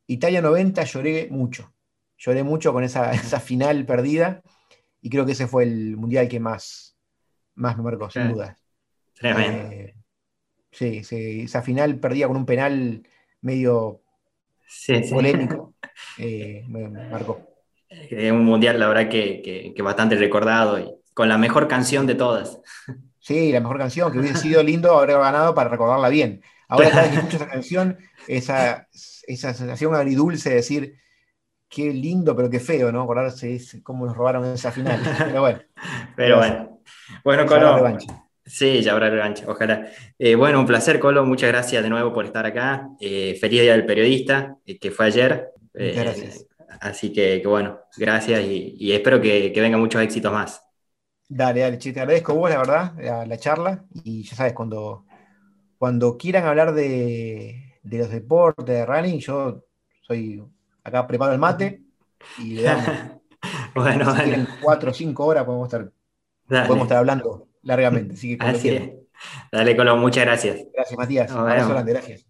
[0.08, 1.72] Italia 90 lloré mucho.
[2.18, 4.42] Lloré mucho con esa, final perdida
[5.04, 6.98] y creo que ese fue el mundial que más,
[7.54, 8.58] más me marcó, sin duda.
[9.14, 9.72] Tremendo.
[9.72, 9.94] Eh,
[10.72, 13.08] sí, sí, esa final perdida con un penal
[13.42, 14.02] medio
[15.12, 15.76] polémico.
[16.18, 17.55] Eh, me marcó.
[17.90, 22.16] Es un mundial, la verdad, que, que, bastante recordado y con la mejor canción de
[22.16, 22.60] todas.
[23.20, 26.42] Sí, la mejor canción, que hubiese sido lindo haber ganado para recordarla bien.
[26.68, 28.88] Ahora cada vez que escucho esa canción, esa,
[29.28, 30.96] esa sensación agridulce de decir,
[31.70, 33.02] qué lindo, pero qué feo, ¿no?
[33.04, 35.00] Acordarse cómo nos robaron esa final.
[35.18, 35.60] Pero bueno.
[36.16, 36.82] Pero bueno.
[37.24, 37.98] Bueno, Colo.
[38.46, 39.88] Sí, ya habrá revancha, ojalá.
[40.20, 41.26] Eh, bueno, un placer, Colo.
[41.26, 42.88] Muchas gracias de nuevo por estar acá.
[43.00, 45.50] Eh, feliz Día del Periodista, eh, que fue ayer.
[45.74, 46.46] Muchas gracias.
[46.82, 50.62] Así que, bueno, gracias y, espero que, que vengan muchos éxitos más.
[51.28, 53.84] Dale, dale, te agradezco vos, la verdad, la, charla.
[54.04, 55.06] Y ya sabes, cuando,
[55.78, 59.64] cuando quieran hablar de, los deportes, de running, yo
[60.02, 60.44] soy
[60.84, 61.82] acá preparo el mate
[62.38, 62.86] y le damos.
[63.76, 65.92] bueno, en cuatro o cinco horas podemos estar,
[66.48, 68.14] podemos estar hablando largamente.
[68.14, 69.06] Así que
[69.52, 70.58] Dale, Colo, muchas gracias.
[70.74, 71.32] Gracias, Matías.
[71.32, 72.26] Un abrazo grande, gracias.